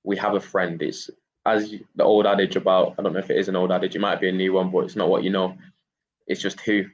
we 0.03 0.16
have 0.16 0.35
a 0.35 0.40
friend. 0.40 0.81
It's 0.83 1.11
as 1.47 1.73
you- 1.73 1.87
the 1.97 2.05
old 2.05 2.27
adage 2.27 2.57
about 2.57 2.94
I 2.99 3.03
don't 3.03 3.12
know 3.12 3.18
if 3.18 3.31
it 3.31 3.38
is 3.38 3.49
an 3.49 3.57
old 3.57 3.73
adage. 3.73 3.97
It 3.97 4.01
might 4.01 4.20
be 4.20 4.29
a 4.29 4.33
new 4.33 4.53
one, 4.53 4.70
but 4.70 4.81
it's 4.81 4.97
not 4.97 5.09
what 5.09 5.25
you 5.25 5.31
know. 5.31 5.57
It's 6.27 6.40
just 6.40 6.61
who. 6.61 6.85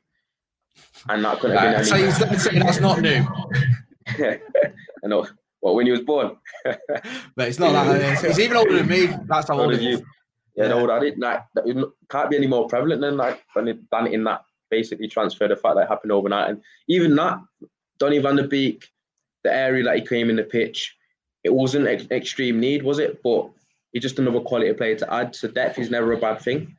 And 1.09 1.25
that 1.25 1.41
couldn't 1.41 1.57
have 1.57 1.87
so 1.87 1.97
been 1.97 2.07
me 2.07 2.37
tell 2.39 2.65
that's 2.65 2.81
not 2.81 3.01
new. 3.01 3.25
I 5.05 5.07
know. 5.07 5.27
What 5.61 5.75
when 5.75 5.87
he 5.87 5.93
was 5.93 6.01
born? 6.01 6.37
but 6.65 7.49
it's 7.49 7.59
not 7.59 7.73
that. 7.73 8.19
Uh, 8.19 8.29
he's 8.29 8.41
even 8.41 8.57
older 8.57 8.77
than 8.77 8.89
me. 8.89 9.07
That's 9.27 9.49
how 9.49 9.61
old 9.61 9.75
is. 9.75 9.83
you. 9.83 10.05
Yeah, 10.57 10.69
no, 10.69 10.87
that 10.87 11.03
it 11.03 11.19
like 11.19 11.45
that 11.55 11.67
it 11.67 11.77
can't 12.09 12.31
be 12.31 12.37
any 12.37 12.47
more 12.47 12.67
prevalent 12.67 13.01
than 13.01 13.17
like 13.17 13.43
than, 13.55 13.69
it, 13.69 13.79
than 13.91 14.09
in 14.09 14.25
that 14.25 14.43
basically 14.71 15.09
transfer 15.09 15.49
the 15.49 15.57
fact 15.57 15.77
that 15.77 15.83
it 15.83 15.89
happened 15.89 16.13
overnight, 16.13 16.51
and 16.51 16.63
even 16.89 17.15
that 17.17 17.41
Donny 17.99 18.19
van 18.19 18.37
der 18.37 18.47
Beek, 18.47 18.89
the 19.45 19.53
area 19.53 19.85
that 19.85 19.97
he 19.97 20.07
came 20.07 20.31
in 20.31 20.37
the 20.37 20.43
pitch, 20.43 20.97
it 21.45 21.53
wasn't 21.53 21.87
ex- 21.87 22.11
extreme 22.11 22.59
need, 22.59 22.83
was 22.83 22.99
it? 22.99 23.23
But 23.23 23.51
he's 23.93 24.03
just 24.03 24.19
another 24.19 24.41
quality 24.41 24.73
player 24.73 24.97
to 24.97 25.13
add. 25.13 25.37
So 25.37 25.49
depth 25.49 25.79
is 25.79 25.91
never 25.91 26.13
a 26.13 26.19
bad 26.19 26.41
thing, 26.41 26.77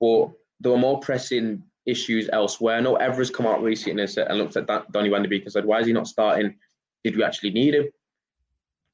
but 0.00 0.30
there 0.60 0.72
were 0.72 0.78
more 0.78 1.00
pressing 1.00 1.62
issues 1.86 2.28
elsewhere. 2.32 2.76
I 2.76 2.80
know 2.80 2.96
Evra's 2.96 3.30
come 3.30 3.46
out 3.46 3.62
recently 3.62 4.02
and, 4.02 4.10
said, 4.10 4.28
and 4.28 4.38
looked 4.38 4.56
at 4.56 4.66
that 4.66 4.92
Donny 4.92 5.08
van 5.08 5.22
der 5.22 5.28
Beek 5.28 5.44
and 5.44 5.52
said, 5.52 5.64
"Why 5.64 5.80
is 5.80 5.86
he 5.86 5.92
not 5.92 6.06
starting? 6.06 6.54
Did 7.02 7.16
we 7.16 7.24
actually 7.24 7.50
need 7.50 7.74
him?" 7.74 7.88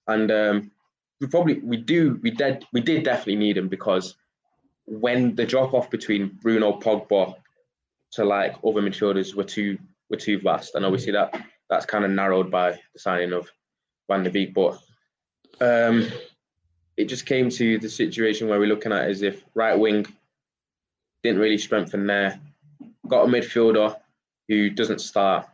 And 0.08 0.30
um, 0.30 0.70
we 1.20 1.26
probably 1.26 1.60
we 1.60 1.76
do 1.76 2.18
we 2.22 2.30
did 2.30 2.64
we 2.72 2.80
did 2.80 3.04
definitely 3.04 3.36
need 3.36 3.56
him 3.56 3.68
because 3.68 4.14
when 4.86 5.34
the 5.34 5.44
drop 5.44 5.74
off 5.74 5.90
between 5.90 6.38
Bruno 6.42 6.78
Pogba 6.78 7.34
to 8.12 8.24
like 8.24 8.54
other 8.64 8.82
midfielders 8.82 9.34
were 9.34 9.44
too 9.44 9.78
were 10.10 10.16
too 10.16 10.38
vast, 10.40 10.74
and 10.74 10.84
obviously 10.84 11.12
that 11.12 11.42
that's 11.68 11.86
kind 11.86 12.04
of 12.04 12.10
narrowed 12.10 12.50
by 12.50 12.72
the 12.92 12.98
signing 12.98 13.32
of 13.32 13.50
Van 14.08 14.22
der 14.22 14.30
Beek. 14.30 14.54
But 14.54 14.78
um, 15.60 16.08
it 16.96 17.06
just 17.06 17.26
came 17.26 17.50
to 17.50 17.78
the 17.78 17.88
situation 17.88 18.48
where 18.48 18.58
we're 18.58 18.68
looking 18.68 18.92
at 18.92 19.08
as 19.08 19.22
if 19.22 19.44
right 19.54 19.78
wing 19.78 20.06
didn't 21.22 21.40
really 21.40 21.58
strengthen 21.58 22.06
there. 22.06 22.40
Got 23.08 23.24
a 23.24 23.28
midfielder 23.28 23.96
who 24.48 24.70
doesn't 24.70 25.00
start. 25.00 25.46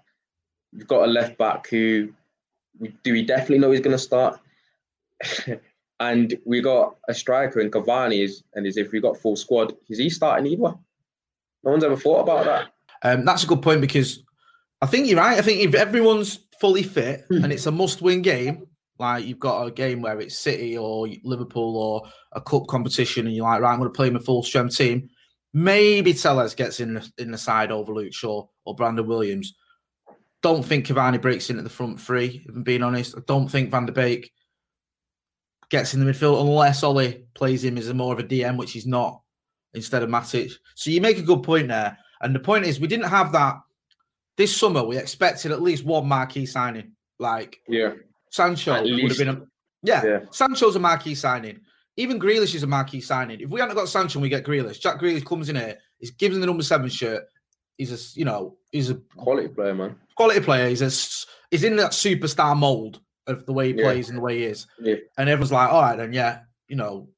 We've 0.72 0.86
got 0.86 1.04
a 1.04 1.10
left 1.10 1.38
back 1.38 1.68
who 1.68 2.12
we, 2.78 2.94
do 3.02 3.12
we 3.12 3.22
definitely 3.22 3.58
know 3.58 3.70
he's 3.70 3.80
going 3.80 3.96
to 3.96 4.02
start? 4.02 4.38
and 6.00 6.36
we 6.44 6.60
got 6.60 6.96
a 7.08 7.14
striker 7.14 7.60
in 7.60 7.70
Cavani, 7.70 8.24
is, 8.24 8.42
and 8.54 8.66
as 8.66 8.76
if 8.76 8.92
we 8.92 9.00
got 9.00 9.16
full 9.16 9.36
squad, 9.36 9.74
is 9.88 9.98
he 9.98 10.10
starting 10.10 10.46
either? 10.46 10.74
No 11.64 11.70
one's 11.70 11.84
ever 11.84 11.96
thought 11.96 12.20
about 12.22 12.44
that. 12.44 12.72
Um, 13.04 13.24
that's 13.24 13.44
a 13.44 13.46
good 13.46 13.62
point 13.62 13.80
because 13.80 14.22
I 14.80 14.86
think 14.86 15.06
you're 15.06 15.18
right. 15.18 15.38
I 15.38 15.42
think 15.42 15.60
if 15.60 15.74
everyone's 15.74 16.40
fully 16.60 16.82
fit 16.82 17.24
Hmm. 17.28 17.44
and 17.44 17.52
it's 17.52 17.66
a 17.66 17.72
must-win 17.72 18.22
game, 18.22 18.66
like 18.98 19.24
you've 19.24 19.38
got 19.40 19.66
a 19.66 19.70
game 19.70 20.00
where 20.02 20.20
it's 20.20 20.38
City 20.38 20.76
or 20.76 21.08
Liverpool 21.24 21.76
or 21.76 22.02
a 22.32 22.40
cup 22.40 22.66
competition, 22.68 23.26
and 23.26 23.34
you're 23.34 23.44
like, 23.44 23.60
right, 23.60 23.72
I'm 23.72 23.78
going 23.78 23.90
to 23.90 23.96
play 23.96 24.10
my 24.10 24.20
full 24.20 24.42
strength 24.42 24.76
team. 24.76 25.08
Maybe 25.54 26.14
Telles 26.14 26.54
gets 26.54 26.80
in 26.80 26.94
the, 26.94 27.12
in 27.18 27.30
the 27.30 27.38
side 27.38 27.70
over 27.72 27.92
Luke 27.92 28.14
Shaw 28.14 28.46
or 28.64 28.74
Brandon 28.74 29.06
Williams. 29.06 29.54
don't 30.42 30.64
think 30.64 30.86
Cavani 30.86 31.20
breaks 31.20 31.50
in 31.50 31.58
at 31.58 31.64
the 31.64 31.70
front 31.70 32.00
three, 32.00 32.42
if 32.48 32.54
I'm 32.54 32.62
being 32.62 32.82
honest. 32.82 33.14
I 33.16 33.20
don't 33.26 33.48
think 33.48 33.70
Van 33.70 33.86
der 33.86 33.92
Beek 33.92 34.32
gets 35.72 35.94
in 35.94 36.04
the 36.04 36.12
midfield 36.12 36.38
unless 36.40 36.82
Ollie 36.82 37.24
plays 37.34 37.64
him 37.64 37.78
as 37.78 37.88
a 37.88 37.94
more 37.94 38.12
of 38.12 38.18
a 38.20 38.22
DM, 38.22 38.58
which 38.58 38.72
he's 38.72 38.86
not, 38.86 39.22
instead 39.72 40.02
of 40.02 40.10
Matic. 40.10 40.52
So 40.74 40.90
you 40.90 41.00
make 41.00 41.16
a 41.18 41.22
good 41.22 41.42
point 41.42 41.68
there. 41.68 41.96
And 42.20 42.34
the 42.34 42.38
point 42.40 42.66
is, 42.66 42.78
we 42.78 42.86
didn't 42.86 43.08
have 43.08 43.32
that 43.32 43.56
this 44.36 44.54
summer. 44.54 44.84
We 44.84 44.98
expected 44.98 45.50
at 45.50 45.62
least 45.62 45.84
one 45.84 46.06
marquee 46.06 46.44
signing. 46.46 46.92
Like 47.18 47.58
Yeah. 47.68 47.94
Sancho 48.30 48.72
At 48.74 48.84
would 48.84 49.08
have 49.08 49.18
been 49.18 49.28
a 49.28 49.42
yeah, 49.82 50.04
Yeah. 50.04 50.20
Sancho's 50.30 50.76
a 50.76 50.78
marquee 50.78 51.14
signing. 51.14 51.60
Even 51.96 52.20
Grealish 52.20 52.54
is 52.54 52.62
a 52.62 52.66
marquee 52.66 53.00
signing. 53.00 53.40
If 53.40 53.50
we 53.50 53.58
hadn't 53.60 53.74
got 53.76 53.88
Sancho 53.88 54.20
we 54.20 54.28
get 54.28 54.44
Grealish, 54.44 54.78
Jack 54.80 55.00
Grealish 55.00 55.24
comes 55.24 55.48
in 55.48 55.56
here, 55.56 55.78
he's 55.98 56.10
given 56.10 56.40
the 56.40 56.46
number 56.46 56.62
seven 56.62 56.88
shirt. 56.90 57.24
He's 57.78 57.92
a 57.92 58.18
you 58.18 58.24
know, 58.26 58.56
he's 58.70 58.90
a 58.90 58.96
Quality 59.16 59.48
player, 59.48 59.74
man. 59.74 59.96
quality 60.16 60.40
player. 60.40 60.68
He's 60.68 60.82
a 60.82 60.90
he's 61.50 61.64
in 61.64 61.76
that 61.76 61.92
superstar 61.92 62.56
mold 62.56 63.00
of 63.26 63.46
the 63.46 63.52
way 63.52 63.72
he 63.72 63.78
Yeah. 63.78 63.84
plays 63.84 64.08
and 64.08 64.18
the 64.18 64.22
way 64.22 64.38
he 64.38 64.44
is. 64.44 64.66
Yeah. 64.80 64.96
And 65.18 65.28
everyone's 65.28 65.52
like, 65.52 65.70
all 65.70 65.82
right, 65.82 65.96
then 65.96 66.12
yeah, 66.12 66.40
you 66.68 66.76
know, 66.76 67.08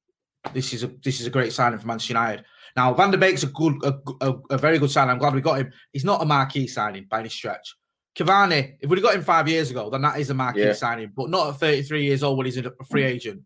this 0.52 0.72
is 0.72 0.82
a 0.82 0.88
this 1.02 1.20
is 1.20 1.26
a 1.26 1.30
great 1.30 1.52
signing 1.52 1.78
for 1.78 1.86
Manchester 1.86 2.12
United. 2.12 2.44
Now 2.76 2.92
Van 2.94 3.10
der 3.10 3.18
Beek's 3.18 3.44
a 3.44 3.46
good, 3.46 3.74
a, 3.84 3.94
a, 4.20 4.34
a 4.50 4.58
very 4.58 4.78
good 4.78 4.90
signing. 4.90 5.10
I'm 5.10 5.18
glad 5.18 5.34
we 5.34 5.40
got 5.40 5.58
him. 5.58 5.72
He's 5.92 6.04
not 6.04 6.22
a 6.22 6.24
marquee 6.24 6.66
signing 6.66 7.06
by 7.08 7.20
any 7.20 7.28
stretch. 7.28 7.76
Cavani, 8.16 8.76
if 8.80 8.88
we'd 8.88 8.98
have 8.98 9.04
got 9.04 9.14
him 9.14 9.22
five 9.22 9.48
years 9.48 9.70
ago, 9.70 9.90
then 9.90 10.02
that 10.02 10.18
is 10.18 10.30
a 10.30 10.34
marquee 10.34 10.60
Yeah. 10.64 10.72
signing, 10.72 11.12
but 11.16 11.30
not 11.30 11.48
at 11.48 11.60
33 11.60 12.04
years 12.04 12.22
old 12.22 12.36
when 12.38 12.46
he's 12.46 12.56
a 12.58 12.72
free 12.90 13.02
mm. 13.02 13.06
agent. 13.06 13.42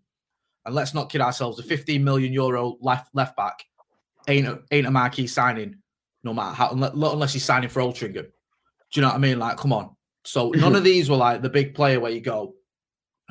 And 0.66 0.74
let's 0.74 0.92
not 0.92 1.10
kid 1.10 1.20
ourselves, 1.22 1.58
a 1.58 1.62
15 1.62 2.02
million 2.04 2.32
euro 2.32 2.76
left 2.80 3.08
left 3.14 3.36
back 3.36 3.64
ain't 4.28 4.46
a, 4.46 4.60
ain't 4.70 4.86
a 4.86 4.90
marquee 4.90 5.26
signing, 5.26 5.76
no 6.22 6.32
matter 6.32 6.54
how 6.54 6.70
unless, 6.70 6.92
unless 6.94 7.32
he's 7.32 7.44
signing 7.44 7.68
for 7.68 7.80
Altrincham. 7.80 8.26
Do 8.90 9.00
you 9.00 9.02
know 9.02 9.08
what 9.08 9.16
I 9.16 9.18
mean? 9.18 9.38
Like, 9.38 9.56
come 9.56 9.72
on. 9.72 9.90
So 10.28 10.50
none 10.54 10.76
of 10.76 10.84
these 10.84 11.08
were 11.08 11.16
like 11.16 11.42
the 11.42 11.48
big 11.48 11.74
player 11.74 12.00
where 12.00 12.12
you 12.12 12.20
go, 12.20 12.54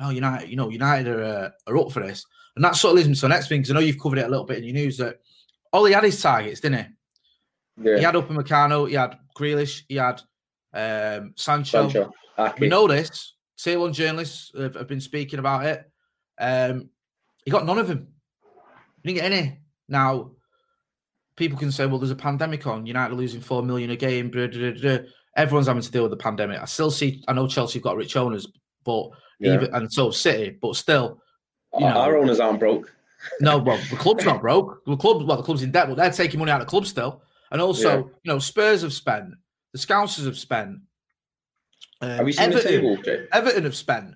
oh, 0.00 0.10
United, 0.10 0.48
you 0.48 0.56
know, 0.56 0.68
United 0.68 1.06
are, 1.06 1.22
uh, 1.22 1.50
are 1.66 1.78
up 1.78 1.92
for 1.92 2.00
this. 2.00 2.24
And 2.56 2.64
that 2.64 2.76
sort 2.76 2.92
of 2.92 2.96
leads 2.96 3.08
me 3.08 3.14
to 3.14 3.20
the 3.20 3.28
next 3.28 3.48
thing, 3.48 3.60
because 3.60 3.70
I 3.70 3.74
know 3.74 3.80
you've 3.80 4.00
covered 4.00 4.18
it 4.18 4.26
a 4.26 4.28
little 4.28 4.44
bit 4.44 4.58
in 4.58 4.64
your 4.64 4.74
news 4.74 4.96
that 4.98 5.20
Ollie 5.72 5.92
had 5.92 6.04
his 6.04 6.20
targets, 6.20 6.60
didn't 6.60 6.78
he? 6.78 7.88
Yeah. 7.88 7.96
He 7.98 8.02
had 8.02 8.14
Upamecano, 8.16 8.88
he 8.88 8.94
had 8.94 9.16
Grealish, 9.36 9.82
he 9.88 9.94
had 9.94 10.20
um, 10.74 11.34
Sancho. 11.36 11.88
Sancho. 11.88 12.12
We 12.58 12.68
know 12.68 12.88
this. 12.88 13.34
Tier 13.56 13.78
one 13.78 13.92
journalists 13.92 14.52
have, 14.56 14.74
have 14.74 14.88
been 14.88 15.00
speaking 15.00 15.38
about 15.38 15.66
it. 15.66 15.84
Um, 16.40 16.90
he 17.44 17.50
got 17.50 17.66
none 17.66 17.78
of 17.78 17.88
them. 17.88 18.08
He 19.02 19.12
didn't 19.12 19.22
get 19.22 19.32
any. 19.32 19.58
Now, 19.88 20.32
people 21.36 21.58
can 21.58 21.72
say, 21.72 21.86
well, 21.86 21.98
there's 21.98 22.10
a 22.10 22.16
pandemic 22.16 22.66
on. 22.66 22.86
United 22.86 23.12
are 23.12 23.16
losing 23.16 23.40
four 23.40 23.62
million 23.62 23.90
a 23.90 23.96
game. 23.96 24.30
blah, 24.30 24.48
blah, 24.48 24.72
blah, 24.72 24.80
blah. 24.80 24.98
Everyone's 25.38 25.68
having 25.68 25.82
to 25.82 25.90
deal 25.90 26.02
with 26.02 26.10
the 26.10 26.16
pandemic. 26.18 26.60
I 26.60 26.64
still 26.66 26.90
see, 26.90 27.24
I 27.28 27.32
know 27.32 27.46
Chelsea 27.46 27.78
have 27.78 27.84
got 27.84 27.96
rich 27.96 28.16
owners, 28.16 28.46
but 28.84 29.08
Yeah. 29.40 29.54
even, 29.54 29.74
and 29.74 29.90
so 29.92 30.10
City, 30.10 30.58
but 30.60 30.76
still, 30.76 31.22
you 31.78 31.86
Our- 31.86 31.94
know, 31.94 32.00
Our 32.00 32.16
owners 32.18 32.40
aren't 32.40 32.58
broke. 32.58 32.92
no, 33.40 33.58
well, 33.58 33.78
the 33.90 33.96
club's 33.96 34.24
not 34.24 34.40
broke. 34.42 34.84
The 34.84 34.96
club, 34.96 35.22
well, 35.26 35.36
the 35.38 35.42
club's 35.42 35.62
in 35.62 35.70
debt, 35.70 35.88
but 35.88 35.96
they're 35.96 36.10
taking 36.10 36.38
money 36.40 36.50
out 36.50 36.60
of 36.60 36.66
the 36.66 36.70
club 36.70 36.84
still. 36.86 37.22
And 37.50 37.60
also, 37.62 37.88
Yeah. 37.88 37.96
you 38.24 38.32
know, 38.32 38.38
Spurs 38.40 38.82
have 38.82 38.92
spent, 38.92 39.34
the 39.72 39.78
Scousers 39.78 40.24
have 40.26 40.36
spent. 40.36 40.80
Um, 42.00 42.10
Have 42.10 42.26
you 42.26 42.32
seen 42.32 42.50
Everton, 42.52 42.62
the 42.62 42.68
table, 42.68 42.96
Jay? 43.02 43.26
Everton 43.32 43.64
have 43.64 43.76
spent. 43.76 44.14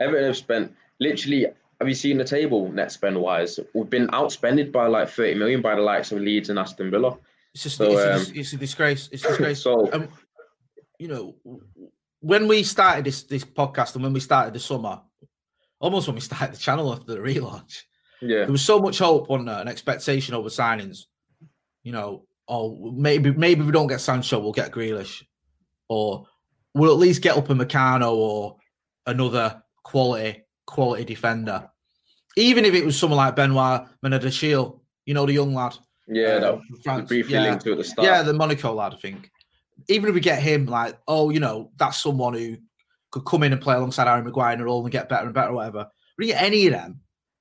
Everton 0.00 0.24
have 0.26 0.36
spent 0.36 0.74
literally. 1.00 1.46
Have 1.80 1.88
you 1.88 1.94
seen 1.94 2.18
the 2.18 2.24
table 2.24 2.70
net 2.72 2.90
spend 2.90 3.20
wise? 3.20 3.60
We've 3.72 3.88
been 3.88 4.08
outspended 4.08 4.72
by 4.72 4.86
like 4.88 5.08
30 5.10 5.34
million 5.34 5.62
by 5.62 5.76
the 5.76 5.80
likes 5.80 6.10
of 6.10 6.18
Leeds 6.20 6.50
and 6.50 6.58
Aston 6.58 6.90
Villa. 6.90 7.16
It's 7.54 7.62
just 7.62 7.76
So, 7.76 7.84
it's, 7.84 8.00
a, 8.00 8.12
um, 8.14 8.18
dis- 8.20 8.30
it's 8.30 8.52
a 8.52 8.56
disgrace. 8.56 9.08
It's 9.12 9.24
a 9.24 9.28
disgrace. 9.28 9.62
So- 9.62 9.92
um, 9.92 10.08
you 10.98 11.08
know, 11.08 11.36
when 12.20 12.48
we 12.48 12.62
started 12.64 13.04
this 13.04 13.22
this 13.24 13.44
podcast 13.44 13.94
and 13.94 14.02
when 14.02 14.12
we 14.12 14.20
started 14.20 14.52
the 14.54 14.58
summer, 14.60 15.00
almost 15.80 16.08
when 16.08 16.14
we 16.16 16.20
started 16.30 16.54
the 16.54 16.58
channel 16.58 16.92
after 16.92 17.14
the 17.14 17.18
relaunch, 17.20 17.82
Yeah. 18.20 18.38
there 18.38 18.50
was 18.52 18.64
so 18.64 18.80
much 18.80 18.98
hope 18.98 19.30
on 19.30 19.44
there 19.44 19.60
and 19.60 19.68
expectation 19.68 20.34
over 20.34 20.48
signings. 20.48 21.04
You 21.84 21.92
know, 21.92 22.26
oh 22.48 22.92
maybe 22.92 23.32
maybe 23.32 23.62
we 23.62 23.72
don't 23.72 23.86
get 23.86 24.00
Sancho, 24.00 24.40
we'll 24.40 24.52
get 24.52 24.72
Grealish, 24.72 25.22
or 25.88 26.26
we'll 26.74 26.92
at 26.92 26.98
least 26.98 27.22
get 27.22 27.36
Upamecano 27.36 28.12
or 28.12 28.56
another 29.06 29.62
quality 29.84 30.42
quality 30.66 31.04
defender. 31.04 31.70
Even 32.36 32.64
if 32.64 32.74
it 32.74 32.84
was 32.84 32.98
someone 32.98 33.16
like 33.16 33.36
Benoit 33.36 33.86
Badiashile, 34.04 34.80
you 35.06 35.14
know, 35.14 35.26
the 35.26 35.32
young 35.32 35.54
lad. 35.54 35.76
Yeah, 36.10 36.38
that 36.38 36.60
France. 36.82 37.08
briefly 37.08 37.34
Yeah. 37.34 37.42
linked 37.42 37.64
to 37.64 37.72
at 37.72 37.78
the 37.78 37.84
start. 37.84 38.06
Yeah, 38.06 38.22
the 38.22 38.32
Monaco 38.32 38.72
lad, 38.72 38.94
I 38.94 38.96
think. 38.96 39.30
Even 39.88 40.08
if 40.08 40.14
we 40.14 40.20
get 40.20 40.42
him, 40.42 40.66
like, 40.66 40.98
oh, 41.06 41.30
you 41.30 41.40
know, 41.40 41.70
that's 41.76 42.02
someone 42.02 42.34
who 42.34 42.56
could 43.10 43.24
come 43.24 43.42
in 43.42 43.52
and 43.52 43.60
play 43.62 43.74
alongside 43.74 44.08
Aaron 44.08 44.24
Maguire 44.24 44.52
in 44.54 44.60
a 44.60 44.64
role 44.64 44.82
and 44.82 44.90
get 44.90 45.08
better 45.08 45.24
and 45.26 45.34
better, 45.34 45.50
or 45.50 45.54
whatever. 45.54 45.86
We 46.18 46.26
get 46.28 46.42
any 46.42 46.66
of 46.66 46.72
them. 46.72 47.00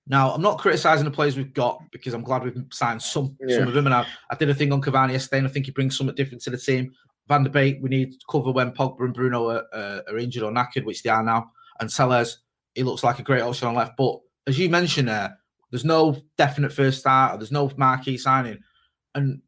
Now, 0.09 0.31
I'm 0.31 0.41
not 0.41 0.59
criticizing 0.59 1.03
the 1.03 1.11
players 1.11 1.35
we've 1.35 1.53
got 1.53 1.81
because 1.91 2.13
I'm 2.13 2.23
glad 2.23 2.43
we've 2.43 2.63
signed 2.71 3.01
some 3.01 3.35
Yeah. 3.45 3.57
some 3.59 3.67
of 3.67 3.73
them. 3.73 3.87
And 3.87 3.95
I, 3.95 4.05
I 4.29 4.35
did 4.35 4.49
a 4.49 4.53
thing 4.55 4.71
on 4.71 4.81
Cavani 4.81 5.11
yesterday, 5.11 5.39
and 5.39 5.47
I 5.47 5.51
think 5.51 5.65
he 5.65 5.71
brings 5.71 5.97
something 5.97 6.15
different 6.15 6.41
to 6.43 6.49
the 6.49 6.57
team. 6.57 6.93
Van 7.27 7.43
der 7.43 7.49
Beek, 7.49 7.79
we 7.81 7.89
need 7.89 8.11
to 8.13 8.17
cover 8.29 8.51
when 8.51 8.71
Pogba 8.71 9.01
and 9.01 9.13
Bruno 9.13 9.49
are, 9.49 9.65
uh, 9.73 9.99
are 10.07 10.17
injured 10.17 10.43
or 10.43 10.51
knackered, 10.51 10.85
which 10.85 11.03
they 11.03 11.09
are 11.09 11.23
now. 11.23 11.51
And 11.81 11.89
Telles, 11.89 12.39
he 12.73 12.83
looks 12.83 13.03
like 13.03 13.19
a 13.19 13.23
great 13.23 13.41
option 13.41 13.67
on 13.67 13.75
left. 13.75 13.97
But 13.97 14.19
as 14.47 14.57
you 14.57 14.69
mentioned 14.69 15.09
there, 15.09 15.37
there's 15.71 15.85
no 15.85 16.21
definite 16.37 16.71
first 16.71 16.99
start, 16.99 17.39
there's 17.39 17.51
no 17.51 17.71
marquee 17.77 18.17
signing. 18.17 18.59
And 19.15 19.41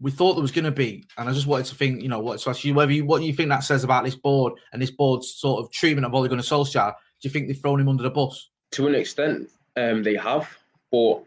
we 0.00 0.10
thought 0.10 0.34
there 0.34 0.42
was 0.42 0.52
going 0.52 0.64
to 0.64 0.70
be, 0.70 1.06
and 1.18 1.28
I 1.28 1.32
just 1.32 1.46
wanted 1.46 1.66
to 1.66 1.74
think, 1.74 2.02
you 2.02 2.08
know, 2.08 2.20
what 2.20 2.46
ask 2.46 2.64
you 2.64 2.74
whether 2.74 2.92
you 2.92 3.04
what 3.04 3.22
you 3.22 3.32
think 3.32 3.50
that 3.50 3.64
says 3.64 3.84
about 3.84 4.04
this 4.04 4.16
board 4.16 4.54
and 4.72 4.80
this 4.80 4.90
board's 4.90 5.34
sort 5.34 5.62
of 5.62 5.70
treatment 5.70 6.06
of 6.06 6.14
Ole 6.14 6.28
Gunnar 6.28 6.42
Solskjaer. 6.42 6.92
Do 6.92 7.28
you 7.28 7.30
think 7.30 7.48
they've 7.48 7.60
thrown 7.60 7.80
him 7.80 7.88
under 7.88 8.02
the 8.02 8.10
bus? 8.10 8.50
to 8.72 8.86
an 8.86 8.94
extent, 8.94 9.50
um, 9.76 10.02
they 10.02 10.16
have, 10.16 10.48
but 10.90 11.22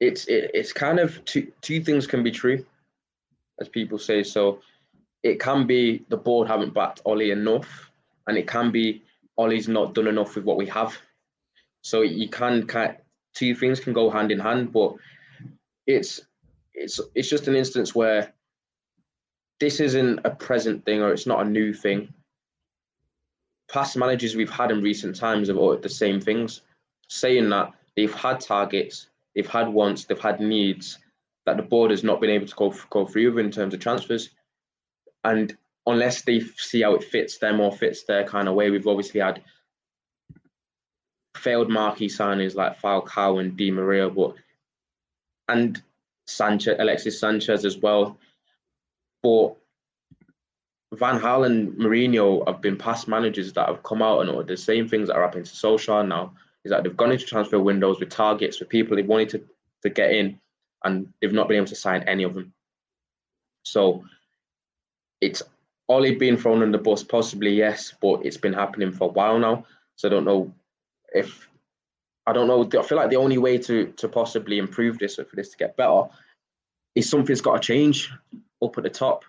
it's 0.00 0.26
it, 0.26 0.50
it's 0.54 0.72
kind 0.72 0.98
of 0.98 1.24
two 1.24 1.50
two 1.60 1.82
things 1.82 2.06
can 2.06 2.22
be 2.22 2.30
true, 2.30 2.64
as 3.60 3.68
people 3.68 3.98
say. 3.98 4.22
So 4.22 4.60
it 5.22 5.40
can 5.40 5.66
be 5.66 6.04
the 6.08 6.16
board 6.16 6.48
haven't 6.48 6.74
backed 6.74 7.00
Ollie 7.04 7.30
enough, 7.30 7.90
and 8.26 8.36
it 8.36 8.46
can 8.46 8.70
be 8.70 9.02
Ollie's 9.38 9.68
not 9.68 9.94
done 9.94 10.08
enough 10.08 10.34
with 10.36 10.44
what 10.44 10.56
we 10.56 10.66
have. 10.66 10.96
So 11.82 12.02
you 12.02 12.28
can 12.28 12.66
kind 12.66 12.96
two 13.34 13.54
things 13.54 13.80
can 13.80 13.92
go 13.92 14.10
hand 14.10 14.30
in 14.30 14.38
hand, 14.38 14.72
but 14.72 14.94
it's 15.86 16.20
it's 16.74 17.00
it's 17.14 17.28
just 17.28 17.48
an 17.48 17.56
instance 17.56 17.94
where 17.94 18.32
this 19.60 19.80
isn't 19.80 20.20
a 20.24 20.30
present 20.30 20.84
thing 20.84 21.02
or 21.02 21.12
it's 21.12 21.26
not 21.26 21.46
a 21.46 21.48
new 21.48 21.72
thing. 21.72 22.12
Past 23.70 23.96
managers 23.96 24.36
we've 24.36 24.50
had 24.50 24.70
in 24.70 24.82
recent 24.82 25.16
times 25.16 25.48
have 25.48 25.58
uttered 25.58 25.82
the 25.82 25.88
same 25.88 26.20
things, 26.20 26.62
saying 27.08 27.48
that 27.50 27.72
they've 27.96 28.14
had 28.14 28.40
targets, 28.40 29.08
they've 29.34 29.46
had 29.46 29.68
wants, 29.68 30.04
they've 30.04 30.18
had 30.18 30.40
needs 30.40 30.98
that 31.46 31.56
the 31.56 31.62
board 31.62 31.90
has 31.90 32.04
not 32.04 32.20
been 32.20 32.30
able 32.30 32.46
to 32.46 32.54
go 32.54 32.74
go 32.90 33.06
through 33.06 33.38
in 33.38 33.50
terms 33.50 33.74
of 33.74 33.80
transfers, 33.80 34.30
and 35.24 35.56
unless 35.86 36.22
they 36.22 36.40
see 36.40 36.82
how 36.82 36.94
it 36.94 37.04
fits 37.04 37.38
them 37.38 37.60
or 37.60 37.72
fits 37.72 38.04
their 38.04 38.24
kind 38.24 38.48
of 38.48 38.54
way, 38.54 38.70
we've 38.70 38.86
obviously 38.86 39.20
had 39.20 39.42
failed 41.36 41.70
marquee 41.70 42.08
signings 42.08 42.54
like 42.54 42.80
Falcao 42.80 43.40
and 43.40 43.56
Di 43.56 43.70
Maria, 43.70 44.08
but 44.08 44.34
and 45.48 45.82
Sanchez, 46.26 46.76
Alexis 46.78 47.18
Sanchez 47.18 47.64
as 47.64 47.78
well, 47.78 48.18
but 49.22 49.56
Van 50.94 51.18
Gaal 51.18 51.46
and 51.46 51.72
Mourinho 51.72 52.46
have 52.46 52.60
been 52.60 52.76
past 52.76 53.08
managers 53.08 53.52
that 53.54 53.68
have 53.68 53.82
come 53.82 54.02
out 54.02 54.20
and 54.20 54.30
all 54.30 54.42
the 54.42 54.56
same 54.56 54.88
things 54.88 55.08
that 55.08 55.16
are 55.16 55.22
happening 55.22 55.44
to 55.44 55.50
Solskjaer 55.50 56.06
now. 56.06 56.34
Is 56.64 56.70
that 56.70 56.84
they've 56.84 56.96
gone 56.96 57.10
into 57.10 57.24
transfer 57.24 57.58
windows 57.58 57.98
with 57.98 58.10
targets 58.10 58.58
for 58.58 58.66
people 58.66 58.94
they 58.94 59.02
wanted 59.02 59.30
to, 59.30 59.44
to 59.82 59.90
get 59.90 60.12
in, 60.12 60.38
and 60.84 61.12
they've 61.20 61.32
not 61.32 61.48
been 61.48 61.56
able 61.56 61.66
to 61.66 61.74
sign 61.74 62.02
any 62.02 62.22
of 62.22 62.34
them. 62.34 62.52
So 63.64 64.04
it's 65.20 65.42
Ollie 65.88 66.14
being 66.14 66.36
thrown 66.36 66.62
on 66.62 66.70
the 66.70 66.78
bus, 66.78 67.02
possibly 67.02 67.52
yes, 67.54 67.94
but 68.00 68.24
it's 68.24 68.36
been 68.36 68.52
happening 68.52 68.92
for 68.92 69.08
a 69.08 69.12
while 69.12 69.38
now. 69.38 69.64
So 69.96 70.08
I 70.08 70.10
don't 70.10 70.24
know 70.24 70.52
if 71.14 71.48
I 72.26 72.32
don't 72.32 72.46
know. 72.46 72.68
I 72.78 72.82
feel 72.82 72.98
like 72.98 73.10
the 73.10 73.16
only 73.16 73.38
way 73.38 73.58
to 73.58 73.86
to 73.96 74.08
possibly 74.08 74.58
improve 74.58 74.98
this 74.98 75.18
or 75.18 75.24
for 75.24 75.36
this 75.36 75.50
to 75.50 75.56
get 75.56 75.76
better 75.76 76.04
is 76.94 77.08
something's 77.08 77.40
got 77.40 77.60
to 77.60 77.66
change 77.66 78.10
up 78.62 78.76
at 78.76 78.84
the 78.84 78.90
top. 78.90 79.24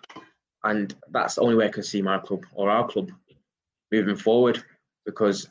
And 0.62 0.94
that's 1.10 1.34
the 1.34 1.42
only 1.42 1.56
way 1.56 1.66
I 1.66 1.70
can 1.70 1.82
see 1.82 2.02
my 2.02 2.18
club 2.18 2.46
or 2.54 2.70
our 2.70 2.86
club 2.86 3.10
moving 3.92 4.16
forward 4.16 4.62
because 5.04 5.48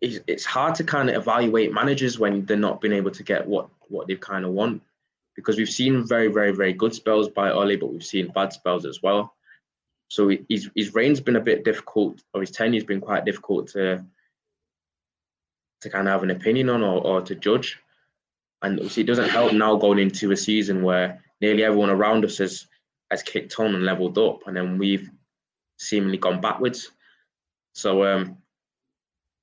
it's, 0.00 0.44
hard 0.44 0.74
to 0.76 0.84
kind 0.84 1.10
of 1.10 1.16
evaluate 1.16 1.72
managers 1.72 2.18
when 2.18 2.44
they're 2.46 2.56
not 2.56 2.80
being 2.80 2.94
able 2.94 3.10
to 3.10 3.22
get 3.22 3.46
what, 3.46 3.68
what 3.88 4.06
they 4.06 4.16
kind 4.16 4.44
of 4.44 4.52
want. 4.52 4.82
Because 5.36 5.56
we've 5.56 5.68
seen 5.68 6.06
very, 6.06 6.28
very, 6.28 6.52
very 6.52 6.72
good 6.72 6.94
spells 6.94 7.28
by 7.28 7.50
Ollie, 7.50 7.76
but 7.76 7.92
we've 7.92 8.04
seen 8.04 8.32
bad 8.32 8.52
spells 8.52 8.84
as 8.84 9.02
well. 9.02 9.34
So 10.08 10.30
his, 10.48 10.70
his 10.74 10.94
reign's 10.94 11.20
been 11.20 11.36
a 11.36 11.40
bit 11.40 11.64
difficult, 11.64 12.22
or 12.34 12.40
his 12.40 12.50
tenure's 12.50 12.84
been 12.84 13.00
quite 13.00 13.24
difficult 13.24 13.68
to 13.68 14.04
to 15.82 15.90
kind 15.90 16.06
of 16.06 16.12
have 16.12 16.22
an 16.22 16.30
opinion 16.30 16.68
on 16.68 16.82
or, 16.82 17.00
or 17.04 17.20
to 17.22 17.34
judge. 17.34 17.78
And 18.62 18.78
obviously, 18.78 19.02
it 19.04 19.06
doesn't 19.06 19.30
help 19.30 19.52
now 19.52 19.76
going 19.76 19.98
into 19.98 20.32
a 20.32 20.36
season 20.36 20.82
where 20.82 21.22
nearly 21.40 21.64
everyone 21.64 21.90
around 21.90 22.24
us 22.24 22.38
has 22.38 22.66
has 23.10 23.22
kicked 23.22 23.58
on 23.58 23.74
and 23.74 23.84
leveled 23.84 24.18
up, 24.18 24.46
and 24.46 24.56
then 24.56 24.78
we've 24.78 25.10
seemingly 25.78 26.18
gone 26.18 26.40
backwards. 26.40 26.90
So 27.72 28.04
um, 28.04 28.36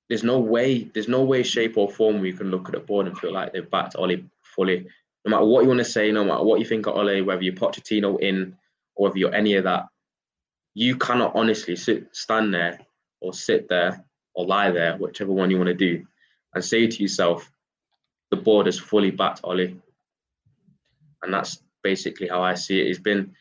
there's 0.08 0.24
no 0.24 0.40
way, 0.40 0.84
there's 0.84 1.08
no 1.08 1.24
way, 1.24 1.44
shape, 1.44 1.78
or 1.78 1.90
form 1.90 2.20
we 2.20 2.32
can 2.32 2.50
look 2.50 2.68
at 2.68 2.74
the 2.74 2.80
board 2.80 3.08
and 3.08 3.18
feel 3.18 3.34
like 3.34 3.52
they've 3.52 3.70
backed 3.70 3.96
Ole 3.98 4.24
fully. 4.44 4.88
No 5.26 5.32
matter 5.32 5.46
what 5.46 5.64
you 5.64 5.68
want 5.68 5.80
to 5.80 5.86
say, 5.86 6.12
no 6.12 6.24
matter 6.24 6.44
what 6.44 6.60
you 6.60 6.66
think 6.66 6.86
of 6.86 6.96
Ole, 6.96 7.24
whether 7.24 7.42
you're 7.42 7.56
Pochettino 7.56 8.20
in 8.22 8.56
or 8.96 9.08
whether 9.08 9.18
you're 9.18 9.36
any 9.36 9.56
of 9.56 9.66
that, 9.66 9.88
you 10.74 10.96
cannot 10.96 11.36
honestly 11.36 11.76
sit, 11.76 12.16
stand 12.16 12.54
there 12.54 12.80
or 13.20 13.34
sit 13.34 13.68
there 13.68 14.06
or 14.34 14.46
lie 14.46 14.72
there, 14.72 14.96
whichever 14.96 15.32
one 15.32 15.50
you 15.50 15.58
want 15.58 15.68
to 15.68 15.74
do, 15.74 16.06
and 16.58 16.66
say 16.66 16.88
to 16.88 17.02
yourself, 17.02 17.52
the 18.32 18.36
board 18.36 18.66
has 18.66 18.80
fully 18.80 19.12
backed 19.12 19.42
Ole. 19.44 19.80
And 21.22 21.34
that's 21.34 21.64
basically 21.84 22.28
how 22.28 22.42
I 22.42 22.56
see 22.56 22.82
it. 22.82 22.88
He's 22.88 23.00
been, 23.00 23.36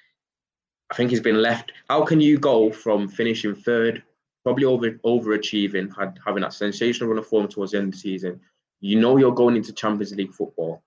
I 0.91 0.95
think 0.95 1.11
he's 1.11 1.21
been 1.21 1.41
left. 1.41 1.73
How 1.89 2.05
can 2.05 2.21
you 2.21 2.39
go 2.39 2.71
from 2.71 3.09
finishing 3.09 3.55
third, 3.55 4.03
probably 4.45 4.67
over 4.67 4.91
overachieving, 5.05 5.97
had, 5.97 6.19
having 6.25 6.43
that 6.43 6.53
sensational 6.53 7.09
run 7.09 7.19
of 7.19 7.27
form 7.27 7.49
towards 7.49 7.73
the 7.73 7.79
end 7.79 7.89
of 7.89 7.95
the 7.95 7.99
season? 7.99 8.41
You 8.81 9.01
know 9.01 9.17
you're 9.17 9.35
going 9.35 9.57
into 9.57 9.73
Champions 9.73 10.15
League 10.15 10.35
football. 10.35 10.83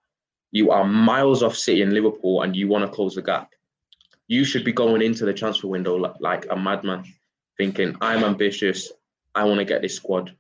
You 0.51 0.69
are 0.69 0.85
miles 0.85 1.41
off 1.41 1.55
City 1.55 1.81
and 1.81 1.93
Liverpool, 1.93 2.43
and 2.43 2.55
you 2.55 2.67
want 2.67 2.85
to 2.85 2.95
close 2.95 3.15
the 3.15 3.23
gap. 3.23 3.51
You 4.27 4.45
should 4.45 4.63
be 4.63 4.71
going 4.71 5.01
into 5.01 5.25
the 5.25 5.33
transfer 5.33 5.67
window 5.67 5.95
like, 5.95 6.13
like 6.19 6.45
a 6.51 6.55
madman, 6.55 7.05
thinking, 7.57 7.95
I'm 8.01 8.23
ambitious. 8.23 8.91
I 9.33 9.43
want 9.45 9.59
to 9.59 9.65
get 9.65 9.81
this 9.81 9.95
squad 9.95 10.35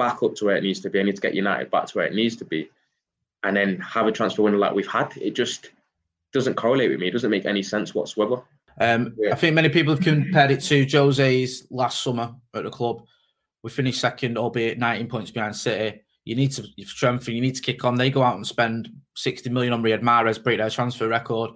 back 0.00 0.22
up 0.22 0.34
to 0.36 0.46
where 0.46 0.56
it 0.56 0.62
needs 0.62 0.80
to 0.80 0.88
be. 0.88 0.98
I 0.98 1.02
need 1.02 1.16
to 1.16 1.20
get 1.20 1.34
United 1.34 1.70
back 1.70 1.84
to 1.86 1.98
where 1.98 2.06
it 2.06 2.14
needs 2.14 2.36
to 2.36 2.46
be. 2.46 2.70
And 3.44 3.54
then 3.54 3.78
have 3.80 4.06
a 4.06 4.12
transfer 4.12 4.40
window 4.40 4.58
like 4.58 4.72
we've 4.72 4.86
had. 4.86 5.12
It 5.20 5.34
just 5.34 5.72
doesn't 6.32 6.54
correlate 6.54 6.90
with 6.90 7.00
me. 7.00 7.08
It 7.08 7.10
doesn't 7.10 7.30
make 7.30 7.44
any 7.44 7.62
sense 7.62 7.94
whatsoever. 7.94 8.42
Um, 8.80 9.14
I 9.30 9.34
think 9.34 9.54
many 9.54 9.68
people 9.68 9.94
have 9.94 10.02
compared 10.02 10.50
it 10.50 10.62
to 10.62 10.86
Jose's 10.90 11.66
last 11.70 12.02
summer 12.02 12.34
at 12.54 12.64
the 12.64 12.70
club. 12.70 13.02
We 13.62 13.68
finished 13.68 14.00
second, 14.00 14.38
albeit 14.38 14.78
19 14.78 15.08
points 15.08 15.30
behind 15.30 15.54
City. 15.54 16.00
You 16.24 16.34
need 16.34 16.52
to 16.52 16.66
strengthen, 16.84 17.34
you 17.34 17.42
need 17.42 17.56
to 17.56 17.62
kick 17.62 17.84
on. 17.84 17.96
They 17.96 18.08
go 18.08 18.22
out 18.22 18.36
and 18.36 18.46
spend 18.46 18.88
60 19.16 19.50
million 19.50 19.74
on 19.74 19.82
Riyad 19.82 20.00
Mahrez, 20.02 20.42
break 20.42 20.58
their 20.58 20.70
transfer 20.70 21.08
record. 21.08 21.50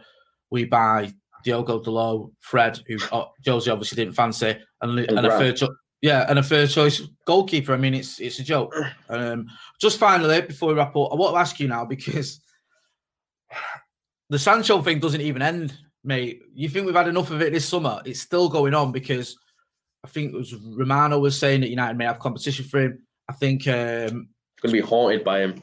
We 0.51 0.67
buy 0.67 1.15
Diogo 1.45 1.83
Dalot, 1.83 2.33
Fred, 2.41 2.81
who 2.87 2.99
uh, 3.11 3.27
Jose 3.47 3.71
obviously 3.71 3.97
didn't 3.97 4.17
fancy, 4.17 4.57
and, 4.83 4.99
and, 4.99 5.19
and 5.19 5.27
a 5.27 5.39
third, 5.39 5.61
yeah, 6.05 6.27
and 6.29 6.39
a 6.39 6.43
third 6.43 6.69
choice 6.69 7.01
goalkeeper. 7.27 7.73
I 7.73 7.79
mean, 7.79 7.95
it's 7.95 8.21
it's 8.21 8.39
a 8.39 8.43
joke. 8.43 8.75
Um, 9.09 9.47
just 9.81 9.99
finally, 9.99 10.43
before 10.43 10.69
we 10.69 10.75
wrap 10.75 10.95
up, 10.95 11.09
I 11.11 11.15
want 11.15 11.35
to 11.35 11.39
ask 11.39 11.59
you 11.59 11.67
now 11.67 11.87
because 11.87 12.43
the 14.29 14.39
Sancho 14.39 14.83
thing 14.83 14.99
doesn't 14.99 15.23
even 15.23 15.41
end, 15.41 15.75
mate. 16.05 16.43
You 16.53 16.69
think 16.69 16.85
we've 16.85 16.95
had 16.95 17.09
enough 17.09 17.31
of 17.31 17.41
it 17.41 17.55
this 17.55 17.67
summer? 17.67 18.03
It's 18.05 18.21
still 18.21 18.51
going 18.51 18.75
on 18.75 18.93
because 18.93 19.39
I 20.05 20.09
think 20.09 20.35
it 20.35 20.37
was 20.37 20.55
Romano 20.55 21.19
was 21.19 21.39
saying 21.39 21.63
that 21.63 21.71
United 21.71 21.97
may 21.97 22.05
have 22.05 22.19
competition 22.19 22.67
for 22.67 22.81
him. 22.81 23.07
I 23.31 23.33
think 23.33 23.67
um, 23.67 24.29
going 24.61 24.65
to 24.65 24.73
be 24.73 24.81
haunted 24.81 25.25
by 25.25 25.41
him. 25.41 25.63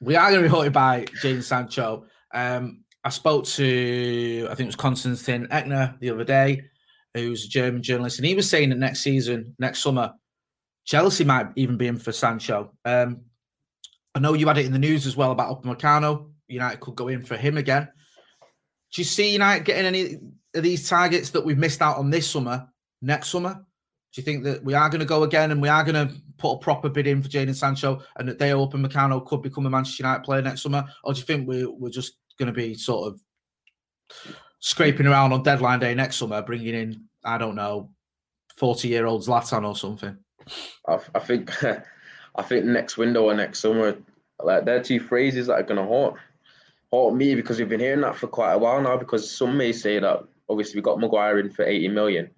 We 0.00 0.16
are 0.16 0.30
going 0.30 0.42
to 0.42 0.48
be 0.48 0.54
haunted 0.54 0.72
by 0.72 1.04
Jadon 1.22 1.42
Sancho. 1.42 2.06
Um, 2.32 2.84
I 3.04 3.10
spoke 3.10 3.44
to 3.44 4.48
I 4.50 4.54
think 4.54 4.60
it 4.60 4.68
was 4.68 4.76
Constantin 4.76 5.48
Eckner 5.48 5.98
the 6.00 6.08
other 6.08 6.24
day, 6.24 6.70
who's 7.14 7.44
a 7.44 7.48
German 7.48 7.82
journalist, 7.82 8.18
and 8.18 8.26
he 8.26 8.34
was 8.34 8.48
saying 8.48 8.70
that 8.70 8.78
next 8.78 9.00
season, 9.00 9.54
next 9.58 9.82
summer, 9.82 10.12
Chelsea 10.84 11.24
might 11.24 11.48
even 11.56 11.76
be 11.76 11.86
in 11.86 11.98
for 11.98 12.12
Sancho. 12.12 12.72
Um, 12.84 13.22
I 14.14 14.18
know 14.18 14.34
you 14.34 14.46
had 14.46 14.58
it 14.58 14.66
in 14.66 14.72
the 14.72 14.78
news 14.78 15.06
as 15.06 15.16
well 15.16 15.30
about 15.30 15.62
Upamecano. 15.62 16.30
United 16.48 16.80
could 16.80 16.96
go 16.96 17.08
in 17.08 17.22
for 17.22 17.36
him 17.36 17.56
again. 17.56 17.88
Do 18.92 19.00
you 19.00 19.04
see 19.04 19.32
United 19.32 19.64
getting 19.64 19.86
any 19.86 20.18
of 20.54 20.62
these 20.62 20.88
targets 20.88 21.30
that 21.30 21.44
we've 21.44 21.58
missed 21.58 21.80
out 21.80 21.96
on 21.96 22.10
this 22.10 22.28
summer, 22.28 22.68
next 23.00 23.28
summer? 23.28 23.54
Do 23.54 24.20
you 24.20 24.24
think 24.24 24.44
that 24.44 24.62
we 24.62 24.74
are 24.74 24.90
going 24.90 25.00
to 25.00 25.06
go 25.06 25.22
again 25.22 25.50
and 25.50 25.62
we 25.62 25.70
are 25.70 25.84
going 25.84 26.08
to 26.08 26.14
put 26.36 26.52
a 26.52 26.58
proper 26.58 26.90
bid 26.90 27.06
in 27.06 27.22
for 27.22 27.30
Jadon 27.30 27.54
Sancho 27.54 28.02
and 28.16 28.28
that 28.28 28.38
they 28.38 28.50
Dayot 28.50 28.70
Upamecano 28.70 29.24
could 29.24 29.40
become 29.40 29.64
a 29.64 29.70
Manchester 29.70 30.02
United 30.02 30.24
player 30.24 30.42
next 30.42 30.62
summer? 30.62 30.84
Or 31.04 31.14
do 31.14 31.20
you 31.20 31.24
think 31.24 31.48
we, 31.48 31.64
we're 31.64 31.88
just 31.88 32.18
going 32.38 32.48
to 32.48 32.52
be 32.52 32.74
sort 32.74 33.08
of 33.08 33.20
scraping 34.62 35.06
around 35.06 35.32
on 35.32 35.42
deadline 35.42 35.80
day 35.80 35.94
next 35.94 36.16
summer, 36.16 36.40
bringing 36.40 36.74
in, 36.74 37.04
I 37.24 37.36
don't 37.36 37.56
know, 37.56 37.90
40 38.56 38.88
year 38.88 39.06
old 39.06 39.22
Zlatan 39.22 39.66
or 39.66 39.76
something? 39.76 40.16
I, 40.88 40.98
I 41.14 41.18
think 41.18 41.50
I 42.34 42.42
think 42.42 42.64
next 42.64 42.96
window 42.96 43.24
or 43.24 43.34
next 43.34 43.58
summer, 43.58 43.96
like 44.42 44.64
they're 44.64 44.82
two 44.82 45.00
phrases 45.00 45.48
that 45.48 45.54
are 45.54 45.62
going 45.62 45.80
to 45.80 45.86
haunt 45.86 46.16
haunt 46.90 47.16
me 47.16 47.34
because 47.34 47.58
we've 47.58 47.68
been 47.68 47.80
hearing 47.80 48.02
that 48.02 48.16
for 48.16 48.28
quite 48.28 48.52
a 48.52 48.58
while 48.58 48.80
now. 48.80 48.96
Because 48.96 49.30
some 49.30 49.56
may 49.56 49.72
say 49.72 49.98
that 49.98 50.24
obviously 50.48 50.78
we 50.78 50.82
got 50.82 51.00
Maguire 51.00 51.40
in 51.40 51.50
for 51.50 51.64
80 51.64 51.88
million, 51.88 52.30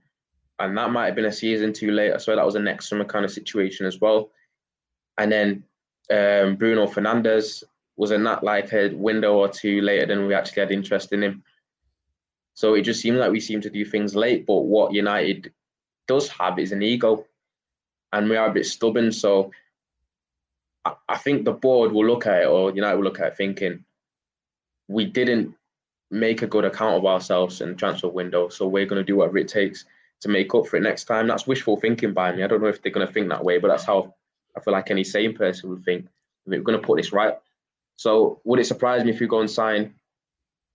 and 0.59 0.77
that 0.77 0.91
might 0.91 1.07
have 1.07 1.15
been 1.15 1.27
a 1.27 1.33
season 1.33 1.73
too 1.73 1.91
late. 1.91 2.13
I 2.13 2.17
swear 2.17 2.37
that 2.37 2.47
was 2.47 2.55
a 2.55 2.61
next 2.61 2.89
summer 2.89 3.05
kind 3.05 3.25
of 3.25 3.31
situation 3.31 3.87
as 3.87 4.01
well. 4.01 4.31
And 5.19 5.31
then 5.31 5.65
um, 6.11 6.57
Bruno 6.57 6.87
Fernandes 6.87 7.63
wasn't 7.97 8.25
that 8.25 8.43
like 8.43 8.73
a 8.73 8.89
window 8.89 9.35
or 9.35 9.49
two 9.49 9.81
later 9.83 10.07
than 10.07 10.27
we 10.27 10.35
actually 10.35 10.61
had 10.61 10.73
interest 10.73 11.13
in 11.13 11.23
him. 11.23 11.45
So 12.55 12.75
it 12.75 12.83
just 12.83 13.01
seemed 13.01 13.19
like 13.19 13.33
we 13.33 13.41
seem 13.41 13.61
to 13.63 13.71
do 13.71 13.85
things 13.85 14.15
late. 14.15 14.47
But 14.47 14.61
what 14.61 14.93
United 14.93 15.53
does 16.07 16.29
have 16.29 16.59
is 16.59 16.73
an 16.73 16.83
ego, 16.83 17.27
and 18.13 18.31
we 18.31 18.37
are 18.37 18.49
a 18.49 18.53
bit 18.53 18.67
stubborn. 18.67 19.13
So 19.13 19.51
I, 21.09 21.17
think 21.17 21.45
the 21.45 21.53
board 21.53 21.93
will 21.93 22.07
look 22.07 22.27
at 22.27 22.43
it, 22.43 22.47
or 22.47 22.71
United 22.73 22.97
will 22.97 23.05
look 23.05 23.21
at 23.21 23.29
it 23.29 23.37
thinking, 23.37 23.85
we 24.89 25.05
didn't 25.05 25.55
make 26.11 26.43
a 26.43 26.47
good 26.47 26.65
account 26.65 26.97
of 26.97 27.07
ourselves 27.07 27.61
in 27.61 27.71
the 27.71 27.75
transfer 27.75 28.09
window. 28.09 28.49
So 28.49 28.69
we're 28.69 28.87
going 28.87 29.01
to 29.01 29.07
do 29.07 29.17
whatever 29.17 29.39
it 29.39 29.49
takes 29.49 29.85
to 30.21 30.29
make 30.29 30.55
up 30.55 30.67
for 30.67 30.77
it 30.77 30.83
next 30.83 31.05
time. 31.05 31.27
That's 31.27 31.47
wishful 31.47 31.79
thinking 31.79 32.13
by 32.13 32.33
me. 32.33 32.43
I 32.43 32.47
don't 32.47 32.63
know 32.63 32.69
if 32.69 32.83
they're 32.83 32.93
going 32.93 33.07
to 33.07 33.13
think 33.13 33.29
that 33.31 33.45
way, 33.45 33.59
but 33.59 33.69
that's 33.69 33.85
how 33.85 34.15
I 34.57 34.61
feel 34.61 34.73
like 34.73 34.91
any 34.91 35.05
sane 35.05 35.35
person 35.35 35.71
would 35.71 35.85
think. 35.85 36.07
We're 36.47 36.61
going 36.61 36.79
to 36.79 36.87
put 36.87 36.99
this 36.99 37.13
right. 37.13 37.35
So 37.97 38.41
would 38.45 38.61
it 38.61 38.67
surprise 38.67 39.05
me 39.05 39.11
if 39.11 39.21
you 39.21 39.27
go 39.27 39.41
and 39.41 39.51
sign 39.51 39.95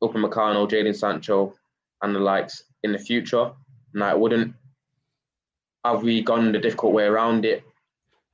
Upamecano, 0.02 0.70
Jadon 0.70 0.96
Sancho, 0.96 1.56
and 2.02 2.16
the 2.16 2.20
likes 2.20 2.64
in 2.84 2.92
the 2.92 3.00
future? 3.00 3.52
And 3.94 4.04
I 4.04 4.14
wouldn't. 4.14 4.54
Have 5.86 6.04
we 6.04 6.22
gone 6.22 6.52
the 6.52 6.60
difficult 6.60 6.94
way 6.94 7.06
around 7.06 7.46
it? 7.46 7.64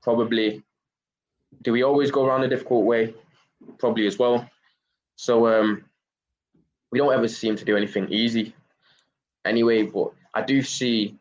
Probably. 0.02 0.64
Do 1.62 1.72
we 1.72 1.84
always 1.84 2.12
go 2.12 2.26
around 2.26 2.42
the 2.42 2.48
difficult 2.48 2.86
way? 2.86 3.14
Probably 3.78 4.08
as 4.08 4.20
well. 4.20 4.50
So 5.16 5.48
um, 5.48 5.86
we 6.92 7.00
don't 7.00 7.14
ever 7.14 7.28
seem 7.28 7.56
to 7.56 7.66
do 7.66 7.78
anything 7.78 8.10
easy 8.12 8.54
anyway, 9.46 9.84
but 9.84 10.12
I 10.34 10.42
do 10.42 10.62
see 10.62 11.18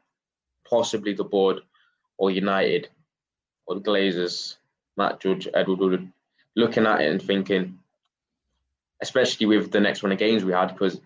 possibly 0.69 1.13
the 1.13 1.25
board 1.25 1.61
or 2.19 2.31
United 2.31 2.89
or 3.67 3.77
the 3.77 3.81
Glazers, 3.81 4.57
Matt 4.97 5.21
Judge, 5.21 5.49
Edward 5.55 5.79
Woodward, 5.79 6.11
looking 6.57 6.87
at 6.87 7.01
it 7.01 7.11
and 7.11 7.23
thinking, 7.23 7.79
especially 9.03 9.47
with 9.47 9.71
the 9.71 9.81
next 9.81 10.03
run 10.03 10.13
of 10.13 10.19
games 10.19 10.45
we 10.45 10.53
had, 10.53 10.69
because 10.69 11.01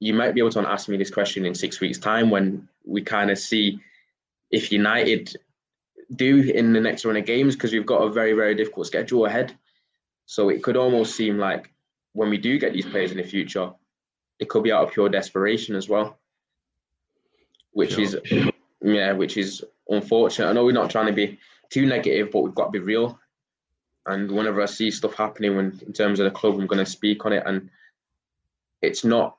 you 0.00 0.14
might 0.14 0.34
be 0.34 0.40
able 0.40 0.50
to 0.50 0.60
ask 0.60 0.88
me 0.88 0.96
this 0.96 1.10
question 1.10 1.46
in 1.46 1.54
six 1.54 1.80
weeks' 1.80 1.98
time 1.98 2.30
when 2.30 2.68
we 2.84 3.02
kind 3.02 3.30
of 3.30 3.38
see 3.38 3.80
if 4.50 4.70
United 4.70 5.34
do 6.14 6.40
in 6.42 6.72
the 6.72 6.80
next 6.80 7.04
run 7.04 7.16
of 7.16 7.24
games, 7.24 7.54
because 7.54 7.72
we've 7.72 7.86
got 7.86 8.02
a 8.02 8.10
very, 8.10 8.32
very 8.32 8.54
difficult 8.54 8.86
schedule 8.86 9.26
ahead. 9.26 9.56
So 10.26 10.48
it 10.50 10.62
could 10.62 10.76
almost 10.76 11.16
seem 11.16 11.38
like 11.38 11.72
when 12.12 12.30
we 12.30 12.38
do 12.38 12.58
get 12.58 12.72
these 12.72 12.86
players 12.86 13.10
in 13.10 13.16
the 13.16 13.24
future, 13.24 13.72
it 14.38 14.48
could 14.48 14.62
be 14.62 14.72
out 14.72 14.84
of 14.84 14.92
pure 14.92 15.08
desperation 15.08 15.74
as 15.74 15.88
well, 15.88 16.18
which 17.72 17.92
sure. 17.92 18.02
is 18.02 18.16
yeah, 18.82 19.12
which 19.12 19.36
is 19.36 19.64
unfortunate. 19.88 20.48
I 20.48 20.52
know 20.52 20.64
we're 20.64 20.72
not 20.72 20.90
trying 20.90 21.06
to 21.06 21.12
be 21.12 21.38
too 21.70 21.86
negative, 21.86 22.30
but 22.30 22.40
we've 22.40 22.54
got 22.54 22.66
to 22.66 22.70
be 22.70 22.78
real. 22.78 23.18
And 24.06 24.30
whenever 24.30 24.62
I 24.62 24.66
see 24.66 24.90
stuff 24.90 25.14
happening 25.14 25.56
when, 25.56 25.80
in 25.84 25.92
terms 25.92 26.20
of 26.20 26.24
the 26.24 26.30
club, 26.30 26.54
I'm 26.54 26.66
going 26.66 26.84
to 26.84 26.90
speak 26.90 27.26
on 27.26 27.32
it. 27.32 27.42
And 27.44 27.70
it's 28.80 29.04
not, 29.04 29.36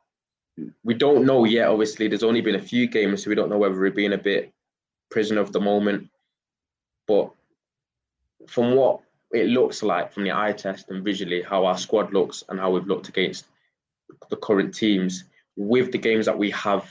we 0.83 0.93
don't 0.93 1.25
know 1.25 1.45
yet. 1.45 1.67
Obviously, 1.67 2.07
there's 2.07 2.23
only 2.23 2.41
been 2.41 2.55
a 2.55 2.61
few 2.61 2.87
games, 2.87 3.23
so 3.23 3.29
we 3.29 3.35
don't 3.35 3.49
know 3.49 3.57
whether 3.57 3.79
we're 3.79 3.91
being 3.91 4.13
a 4.13 4.17
bit 4.17 4.53
prisoner 5.09 5.41
of 5.41 5.51
the 5.51 5.59
moment. 5.59 6.09
But 7.07 7.31
from 8.47 8.75
what 8.75 9.01
it 9.31 9.47
looks 9.47 9.83
like 9.83 10.11
from 10.11 10.23
the 10.23 10.31
eye 10.31 10.53
test 10.53 10.89
and 10.89 11.03
visually, 11.03 11.41
how 11.41 11.65
our 11.65 11.77
squad 11.77 12.13
looks 12.13 12.43
and 12.49 12.59
how 12.59 12.71
we've 12.71 12.87
looked 12.87 13.09
against 13.09 13.45
the 14.29 14.37
current 14.37 14.73
teams 14.73 15.25
with 15.55 15.91
the 15.91 15.97
games 15.97 16.25
that 16.25 16.37
we 16.37 16.49
have 16.51 16.89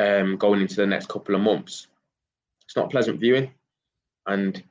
um, 0.00 0.36
going 0.36 0.60
into 0.60 0.76
the 0.76 0.86
next 0.86 1.08
couple 1.08 1.34
of 1.34 1.40
months, 1.40 1.86
it's 2.64 2.76
not 2.76 2.90
pleasant 2.90 3.20
viewing. 3.20 3.52
And 4.26 4.62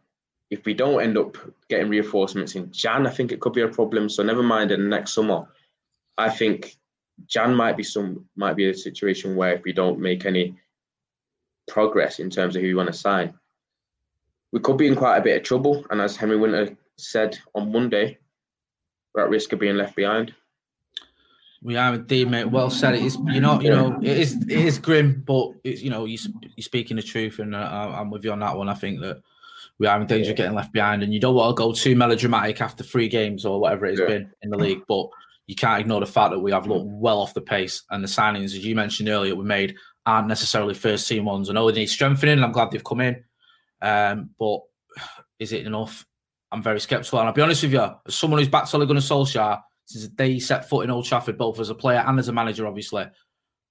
if 0.50 0.66
we 0.66 0.74
don't 0.74 1.02
end 1.02 1.18
up 1.18 1.38
getting 1.70 1.90
reinforcements 1.90 2.56
in 2.56 2.72
Jan, 2.72 3.08
I 3.08 3.10
think 3.10 3.32
it 3.32 3.40
could 3.40 3.54
be 3.54 3.62
a 3.62 3.68
problem. 3.68 4.10
So 4.10 4.24
never 4.24 4.44
mind 4.44 4.72
in 4.72 4.84
the 4.84 4.90
next 4.90 5.14
summer. 5.14 5.48
I 6.18 6.30
think 6.30 6.78
Jan 7.28 7.56
might 7.56 7.78
be 7.78 7.84
some 7.84 8.26
might 8.36 8.56
be 8.56 8.70
a 8.70 8.74
situation 8.74 9.36
where 9.36 9.54
if 9.54 9.64
we 9.64 9.74
don't 9.74 10.00
make 10.00 10.26
any 10.26 10.56
progress 11.68 12.20
in 12.20 12.30
terms 12.30 12.56
of 12.56 12.62
who 12.62 12.68
we 12.68 12.76
want 12.76 12.88
to 12.88 12.94
sign, 12.94 13.34
we 14.52 14.60
could 14.60 14.78
be 14.78 14.88
in 14.88 14.96
quite 14.96 15.18
a 15.18 15.22
bit 15.22 15.38
of 15.38 15.44
trouble. 15.44 15.86
And 15.90 16.02
as 16.02 16.16
Henry 16.16 16.38
Winter 16.38 16.76
said 16.98 17.38
on 17.56 17.72
Monday, 17.72 18.18
we're 19.14 19.24
at 19.24 19.30
risk 19.30 19.54
of 19.54 19.60
being 19.60 19.78
left 19.78 19.96
behind. 19.96 20.34
We 21.62 21.78
are 21.78 21.94
indeed, 21.94 22.30
mate. 22.30 22.46
Well 22.52 22.70
said. 22.70 22.96
It 22.96 23.04
is, 23.04 23.18
you 23.32 23.40
know, 23.40 23.62
you 23.62 23.70
know, 23.70 23.98
it 24.02 24.18
is, 24.18 24.34
it 24.34 24.52
is 24.52 24.78
grim, 24.78 25.24
but 25.26 25.52
it's, 25.64 25.82
you 25.82 25.90
know, 25.90 26.04
you, 26.04 26.18
you're 26.58 26.64
speaking 26.64 26.98
the 26.98 27.04
truth, 27.04 27.40
and 27.40 27.56
uh, 27.56 27.94
I'm 27.98 28.10
with 28.10 28.26
you 28.26 28.34
on 28.34 28.40
that 28.40 28.58
one. 28.58 28.68
I 28.68 28.74
think 28.74 29.00
that 29.00 29.22
we 29.80 29.88
are 29.88 30.00
in 30.00 30.06
danger 30.06 30.32
of 30.32 30.36
getting 30.38 30.56
left 30.56 30.74
behind, 30.74 31.04
and 31.04 31.14
you 31.14 31.22
don't 31.22 31.36
want 31.36 31.56
to 31.56 31.60
go 31.60 31.72
too 31.72 31.96
melodramatic 31.96 32.60
after 32.60 32.84
three 32.84 33.08
games 33.08 33.46
or 33.46 33.62
whatever 33.62 33.86
it 33.86 33.92
has 33.92 34.00
Yeah. 34.02 34.08
been 34.08 34.32
in 34.42 34.50
the 34.50 34.58
league, 34.58 34.82
but 34.90 35.08
you 35.48 35.56
can't 35.56 35.82
ignore 35.82 36.00
the 36.00 36.06
fact 36.06 36.32
that 36.32 36.40
we 36.40 36.52
have 36.52 36.68
looked 36.68 36.88
well 36.88 37.20
off 37.20 37.34
the 37.34 37.42
pace, 37.42 37.84
and 37.90 38.04
the 38.04 38.08
signings, 38.08 38.46
as 38.46 38.66
you 38.66 38.76
mentioned 38.76 39.10
earlier, 39.10 39.36
we 39.36 39.44
made 39.44 39.76
aren't 40.06 40.28
necessarily 40.28 40.74
first 40.74 41.08
team 41.08 41.26
ones. 41.26 41.50
I 41.50 41.54
know 41.54 41.70
they 41.70 41.80
need 41.80 41.88
strengthening, 41.88 42.34
and 42.34 42.46
I'm 42.46 42.52
glad 42.52 42.72
they've 42.72 42.84
come 42.84 43.02
in, 43.02 43.24
um, 43.82 44.30
but 44.40 44.60
is 45.40 45.54
it 45.54 45.66
enough? 45.66 46.06
I'm 46.52 46.62
very 46.62 46.80
skeptical, 46.80 47.20
and 47.20 47.28
I'll 47.28 47.34
be 47.34 47.42
honest 47.42 47.64
with 47.64 47.74
you, 47.74 47.90
as 48.08 48.16
someone 48.16 48.40
who's 48.40 48.48
backed 48.50 48.74
Ole 48.76 48.86
Gunnar 48.86 49.02
Solskjaer 49.02 49.62
since 49.86 50.04
the 50.06 50.10
day 50.12 50.34
he 50.34 50.40
set 50.40 50.70
foot 50.70 50.84
in 50.84 50.92
Old 50.92 51.06
Trafford, 51.06 51.38
both 51.38 51.60
as 51.60 51.70
a 51.70 51.76
player 51.76 52.04
and 52.06 52.20
as 52.20 52.28
a 52.30 52.34
manager, 52.34 52.68
obviously, 52.68 53.06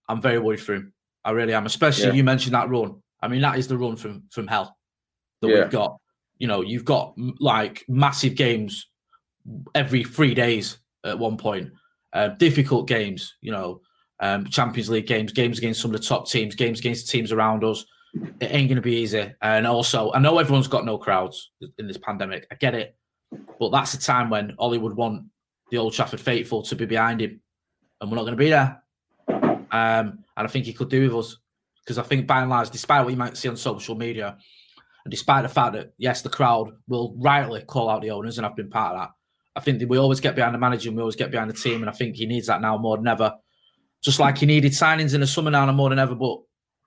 I'm 0.08 0.20
very 0.20 0.38
worried 0.38 0.60
for 0.60 0.74
him. 0.74 0.92
I 1.24 1.30
really 1.30 1.54
am. 1.54 1.64
Especially 1.66 2.08
Yeah. 2.08 2.12
you 2.14 2.24
mentioned 2.24 2.54
that 2.54 2.68
run. 2.68 3.00
I 3.22 3.28
mean, 3.28 3.40
that 3.42 3.56
is 3.56 3.68
the 3.68 3.78
run 3.78 3.96
from 3.96 4.24
from 4.30 4.46
hell 4.48 4.76
that 5.40 5.48
Yeah. 5.48 5.60
we've 5.60 5.70
got. 5.70 5.96
You 6.38 6.48
know, 6.48 6.60
you've 6.60 6.84
got 6.84 7.14
like 7.38 7.84
massive 7.88 8.34
games 8.34 8.88
every 9.74 10.02
three 10.02 10.34
days 10.34 10.78
at 11.04 11.18
one 11.18 11.36
point. 11.36 11.70
Uh, 12.12 12.28
difficult 12.28 12.86
games, 12.86 13.36
you 13.40 13.50
know, 13.50 13.80
um, 14.20 14.46
Champions 14.46 14.90
League 14.90 15.06
games, 15.06 15.32
games 15.32 15.58
against 15.58 15.80
some 15.80 15.94
of 15.94 16.00
the 16.00 16.06
top 16.06 16.28
teams, 16.28 16.54
games 16.54 16.78
against 16.78 17.10
teams 17.10 17.32
around 17.32 17.64
us. 17.64 17.84
It 18.14 18.52
ain't 18.52 18.68
going 18.68 18.76
to 18.76 18.82
be 18.82 18.96
easy. 18.96 19.32
And 19.40 19.66
also, 19.66 20.12
I 20.12 20.18
know 20.18 20.38
everyone's 20.38 20.68
got 20.68 20.84
no 20.84 20.98
crowds 20.98 21.50
in 21.78 21.86
this 21.86 21.96
pandemic. 21.96 22.46
I 22.50 22.56
get 22.56 22.74
it. 22.74 22.94
But 23.58 23.70
that's 23.70 23.94
a 23.94 23.98
time 23.98 24.28
when 24.28 24.54
Ole 24.58 24.78
would 24.78 24.94
want 24.94 25.24
the 25.70 25.78
Old 25.78 25.94
Trafford 25.94 26.20
faithful 26.20 26.62
to 26.64 26.76
be 26.76 26.84
behind 26.84 27.22
him. 27.22 27.40
And 28.00 28.10
we're 28.10 28.16
not 28.16 28.24
going 28.24 28.36
to 28.36 28.44
be 28.44 28.50
there. 28.50 28.82
Um, 29.28 30.24
and 30.36 30.46
I 30.46 30.46
think 30.46 30.66
he 30.66 30.74
could 30.74 30.90
do 30.90 31.08
with 31.08 31.24
us. 31.24 31.38
Because 31.82 31.98
I 31.98 32.02
think 32.02 32.26
by 32.26 32.42
and 32.42 32.50
large, 32.50 32.70
despite 32.70 33.02
what 33.02 33.10
you 33.10 33.16
might 33.16 33.36
see 33.36 33.48
on 33.48 33.56
social 33.56 33.96
media, 33.96 34.36
and 35.04 35.10
despite 35.10 35.42
the 35.42 35.48
fact 35.48 35.72
that, 35.72 35.94
yes, 35.98 36.22
the 36.22 36.28
crowd 36.28 36.70
will 36.86 37.16
rightly 37.18 37.62
call 37.62 37.88
out 37.88 38.02
the 38.02 38.12
owners, 38.12 38.38
and 38.38 38.46
I've 38.46 38.54
been 38.54 38.70
part 38.70 38.94
of 38.94 39.00
that, 39.00 39.10
I 39.54 39.60
think 39.60 39.80
that 39.80 39.88
we 39.88 39.98
always 39.98 40.20
get 40.20 40.34
behind 40.34 40.54
the 40.54 40.58
manager 40.58 40.88
and 40.88 40.96
we 40.96 41.02
always 41.02 41.16
get 41.16 41.30
behind 41.30 41.50
the 41.50 41.54
team. 41.54 41.82
And 41.82 41.90
I 41.90 41.92
think 41.92 42.16
he 42.16 42.26
needs 42.26 42.46
that 42.46 42.60
now 42.60 42.78
more 42.78 42.96
than 42.96 43.06
ever. 43.06 43.34
Just 44.02 44.18
like 44.18 44.38
he 44.38 44.46
needed 44.46 44.72
signings 44.72 45.14
in 45.14 45.20
the 45.20 45.26
summer 45.26 45.50
now 45.50 45.70
more 45.72 45.90
than 45.90 45.98
ever. 45.98 46.14
But 46.14 46.38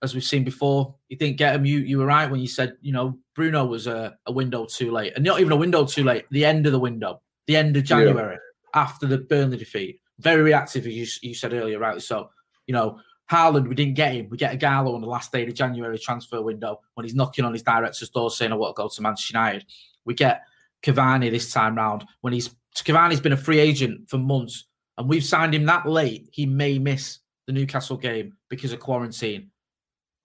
as 0.03 0.13
we've 0.13 0.23
seen 0.23 0.43
before, 0.43 0.95
he 1.07 1.15
didn't 1.15 1.37
get 1.37 1.55
him. 1.55 1.65
You 1.65 1.79
you 1.79 1.97
were 1.99 2.05
right 2.05 2.29
when 2.29 2.41
you 2.41 2.47
said, 2.47 2.75
you 2.81 2.91
know, 2.91 3.17
Bruno 3.35 3.65
was 3.65 3.87
a, 3.87 4.15
a 4.25 4.31
window 4.31 4.65
too 4.65 4.91
late. 4.91 5.13
And 5.15 5.23
not 5.23 5.39
even 5.39 5.51
a 5.51 5.57
window 5.57 5.85
too 5.85 6.03
late, 6.03 6.25
the 6.31 6.45
end 6.45 6.65
of 6.65 6.71
the 6.71 6.79
window, 6.79 7.21
the 7.47 7.55
end 7.55 7.77
of 7.77 7.83
January 7.83 8.37
after 8.73 9.07
the 9.07 9.19
Burnley 9.19 9.57
defeat. 9.57 9.99
Very 10.19 10.41
reactive, 10.41 10.85
as 10.85 10.93
you, 10.93 11.07
you 11.29 11.33
said 11.33 11.53
earlier, 11.53 11.79
right? 11.79 12.01
So, 12.01 12.29
you 12.67 12.73
know, 12.73 12.99
Haaland, 13.31 13.67
we 13.67 13.75
didn't 13.75 13.95
get 13.95 14.13
him. 14.13 14.27
We 14.29 14.37
get 14.37 14.57
Ighalo 14.59 14.93
on 14.93 15.01
the 15.01 15.07
last 15.07 15.31
day 15.31 15.41
of 15.41 15.47
the 15.47 15.53
January 15.53 15.97
transfer 15.97 16.41
window 16.41 16.79
when 16.93 17.05
he's 17.05 17.15
knocking 17.15 17.43
on 17.43 17.53
his 17.53 17.63
director's 17.63 18.09
door 18.09 18.29
saying, 18.29 18.51
I 18.51 18.55
want 18.55 18.75
to 18.75 18.81
go 18.81 18.87
to 18.87 19.01
Manchester 19.01 19.37
United. 19.37 19.65
We 20.05 20.13
get 20.13 20.43
Cavani 20.85 21.31
this 21.31 21.51
time 21.51 21.75
round 21.75 22.05
when 22.21 22.33
he's 22.33 22.53
Cavani's 22.77 23.21
been 23.21 23.31
a 23.31 23.37
free 23.37 23.59
agent 23.59 24.09
for 24.09 24.17
months 24.17 24.67
and 24.97 25.09
we've 25.09 25.23
signed 25.23 25.55
him 25.55 25.65
that 25.65 25.87
late. 25.87 26.29
He 26.31 26.45
may 26.45 26.77
miss 26.77 27.19
the 27.47 27.53
Newcastle 27.53 27.97
game 27.97 28.33
because 28.49 28.71
of 28.73 28.79
quarantine. 28.79 29.49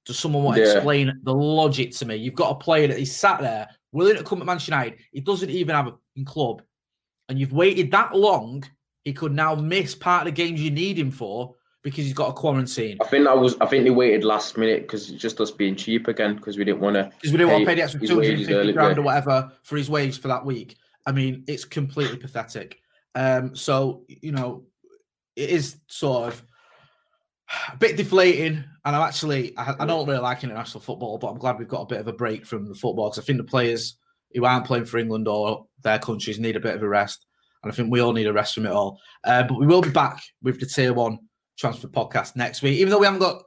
Does 0.07 0.19
someone 0.19 0.43
want 0.43 0.57
to 0.57 0.63
Yeah. 0.63 0.75
explain 0.75 1.21
the 1.23 1.35
logic 1.35 1.93
to 1.97 2.07
me? 2.07 2.17
You've 2.17 2.35
got 2.35 2.51
a 2.51 2.55
player 2.57 2.89
that 2.89 2.99
he's 2.99 3.15
sat 3.15 3.41
there 3.41 3.69
willing 3.93 4.17
to 4.17 4.25
come 4.25 4.39
to 4.39 4.45
Manchester 4.45 4.73
United. 4.73 4.99
He 5.13 5.21
doesn't 5.21 5.51
even 5.51 5.75
have 5.75 5.89
a 5.89 6.25
club, 6.25 6.63
and 7.29 7.39
you've 7.39 7.53
waited 7.53 7.91
that 7.93 8.17
long. 8.17 8.65
He 9.05 9.13
could 9.13 9.33
now 9.33 9.55
miss 9.55 9.95
part 9.95 10.27
of 10.27 10.35
the 10.35 10.43
games 10.43 10.61
you 10.61 10.71
need 10.71 10.99
him 10.99 11.11
for 11.11 11.55
because 11.83 12.05
he's 12.05 12.15
got 12.15 12.29
a 12.29 12.33
quarantine. 12.33 12.99
I 13.01 13.07
think 13.07 13.25
that 13.25 13.39
was. 13.39 13.57
I 13.61 13.67
think 13.67 13.85
they 13.85 13.91
waited 13.91 14.25
last 14.25 14.57
minute 14.59 14.83
because 14.83 15.11
it's 15.11 15.21
just 15.21 15.41
us 15.41 15.51
being 15.51 15.77
cheap 15.77 16.09
again 16.09 16.37
because 16.37 16.59
we 16.59 16.65
didn't 16.65 16.81
want 16.81 16.95
to. 16.95 17.05
Because 17.05 17.33
we 17.33 17.39
didn't 17.39 17.53
want 17.53 17.63
to 17.63 17.67
pay 17.67 17.75
the 17.75 17.83
extra 17.83 18.01
250 18.01 18.73
grand 18.73 18.99
or 18.99 19.03
whatever 19.03 19.53
for 19.63 19.77
his 19.77 19.89
wage 19.89 20.21
for 20.21 20.29
that 20.29 20.45
week. 20.45 20.77
I 21.07 21.13
mean, 21.13 21.45
it's 21.47 21.65
completely 21.65 22.19
pathetic. 22.19 22.81
Um, 23.15 23.57
so, 23.57 24.05
you 24.09 24.33
know, 24.33 24.65
it 25.35 25.51
is 25.51 25.77
sort 25.87 26.29
of 26.29 26.45
a 27.73 27.77
bit 27.77 27.97
deflating. 27.97 28.65
And 28.85 28.97
I'm 28.97 29.03
actually, 29.03 29.57
I, 29.57 29.75
I 29.81 29.87
don't 29.87 30.07
really 30.07 30.21
like 30.21 30.45
international 30.45 30.81
football, 30.81 31.19
but 31.19 31.29
I'm 31.29 31.39
glad 31.39 31.59
we've 31.59 31.69
got 31.69 31.83
a 31.83 31.87
bit 31.87 32.01
of 32.01 32.09
a 32.09 32.13
break 32.13 32.47
from 32.47 32.67
the 32.67 32.75
football 32.75 33.11
because 33.11 33.23
I 33.23 33.27
think 33.27 33.39
the 33.39 33.45
players 33.45 33.97
who 34.33 34.45
aren't 34.45 34.67
playing 34.67 34.85
for 34.85 34.99
England 34.99 35.27
or 35.27 35.67
their 35.83 35.99
countries 35.99 36.39
need 36.39 36.57
a 36.57 36.61
bit 36.61 36.77
of 36.77 36.83
a 36.83 36.89
rest. 36.89 37.27
And 37.63 37.73
I 37.73 37.75
think 37.75 37.91
we 37.91 38.01
all 38.01 38.13
need 38.13 38.27
a 38.27 38.33
rest 38.33 38.55
from 38.55 38.67
it 38.67 38.73
all. 38.73 39.01
Uh, 39.25 39.43
but 39.43 39.59
we 39.59 39.67
will 39.67 39.83
be 39.83 39.91
back 39.91 40.23
with 40.43 40.61
the 40.61 40.67
tier 40.67 40.95
one 40.95 41.19
transfer 41.61 41.89
podcast 41.89 42.35
next 42.37 42.63
week, 42.63 42.79
even 42.79 42.91
though 42.91 42.99
we 42.99 43.05
haven't 43.07 43.21
got 43.21 43.43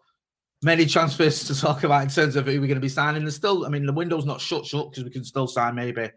many 0.62 0.86
transfers 0.86 1.43
to 1.45 1.60
talk 1.60 1.84
about 1.84 2.04
in 2.04 2.10
terms 2.10 2.36
of 2.36 2.45
who 2.45 2.62
we're 2.62 2.67
going 2.67 2.76
to 2.76 2.80
be 2.80 2.88
signing. 2.88 3.23
There's 3.23 3.36
still, 3.36 3.65
I 3.65 3.69
mean, 3.69 3.86
the 3.86 3.91
window's 3.91 4.26
not 4.26 4.39
shut 4.39 4.65
shut 4.65 4.91
because 4.91 5.04
we 5.04 5.10
can 5.10 5.23
still 5.23 5.47
sign 5.47 5.76
maybe 5.76 6.10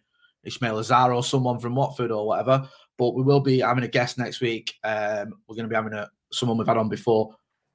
Ismaïla 0.47 0.85
Sarr 0.85 1.15
or 1.17 1.25
someone 1.25 1.59
from 1.59 1.75
Watford 1.75 2.13
or 2.13 2.27
whatever. 2.27 2.69
But 2.99 3.15
we 3.15 3.23
will 3.23 3.41
be 3.41 3.61
having 3.61 3.85
a 3.85 3.89
guest 3.89 4.19
next 4.19 4.41
week. 4.41 4.73
Um, 4.85 5.33
we're 5.49 5.57
going 5.57 5.65
to 5.65 5.69
be 5.69 5.75
having 5.75 5.93
a 5.95 6.09
someone 6.33 6.59
we've 6.59 6.67
had 6.67 6.77
on 6.77 6.89
before, 6.89 7.35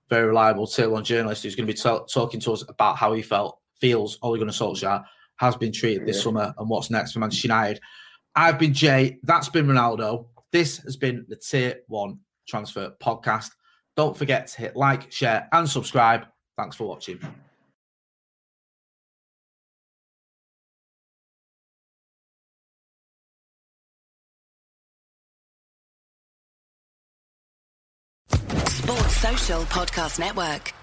very 0.10 0.28
reliable 0.28 0.68
tier 0.68 0.90
one 0.90 1.04
journalist 1.04 1.44
who's 1.44 1.56
going 1.56 1.68
to 1.68 1.74
be 1.74 1.78
ta- 1.78 2.04
talking 2.06 2.40
to 2.42 2.54
us 2.54 2.64
about 2.70 2.98
how 2.98 3.14
he 3.14 3.22
felt 3.22 3.60
feels 3.80 4.18
Ole 4.22 4.38
Gunnar 4.38 4.52
Solskjaer 4.52 5.04
has 5.38 5.56
been 5.56 5.72
treated 5.72 6.06
this 6.08 6.18
Yeah. 6.18 6.24
summer 6.24 6.54
and 6.58 6.70
what's 6.70 6.90
next 6.92 7.14
for 7.14 7.20
Manchester 7.20 7.48
United. 7.48 7.82
I've 8.36 8.60
been 8.60 8.74
Jay. 8.74 9.20
That's 9.24 9.50
been 9.50 9.66
Ronaldo. 9.68 10.28
This 10.52 10.78
has 10.80 10.96
been 10.98 11.26
the 11.28 11.36
Tier 11.36 11.80
One 11.88 12.20
Transfer 12.48 12.94
Podcast. 13.02 13.50
Don't 14.02 14.18
forget 14.18 14.48
to 14.48 14.58
hit 14.58 14.76
like, 14.76 15.12
share, 15.12 15.48
and 15.52 15.70
subscribe. 15.70 16.26
Thanks 16.58 16.76
for 16.76 16.88
watching. 16.88 17.20
Sports 28.66 29.18
Social 29.18 29.62
Podcast 29.66 30.18
Network. 30.18 30.74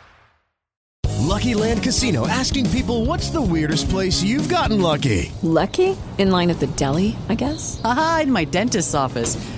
Lucky 1.18 1.54
Land 1.54 1.82
Casino 1.82 2.28
asking 2.28 2.70
people 2.70 3.04
what's 3.04 3.30
the 3.30 3.42
weirdest 3.42 3.90
place 3.90 4.22
you've 4.22 4.48
gotten 4.48 4.80
lucky? 4.80 5.32
Lucky? 5.42 5.96
In 6.18 6.30
line 6.30 6.50
at 6.50 6.60
the 6.60 6.68
deli, 6.68 7.16
I 7.28 7.34
guess? 7.34 7.80
Aha, 7.82 8.20
in 8.22 8.30
my 8.30 8.44
dentist's 8.44 8.94
office. 8.94 9.57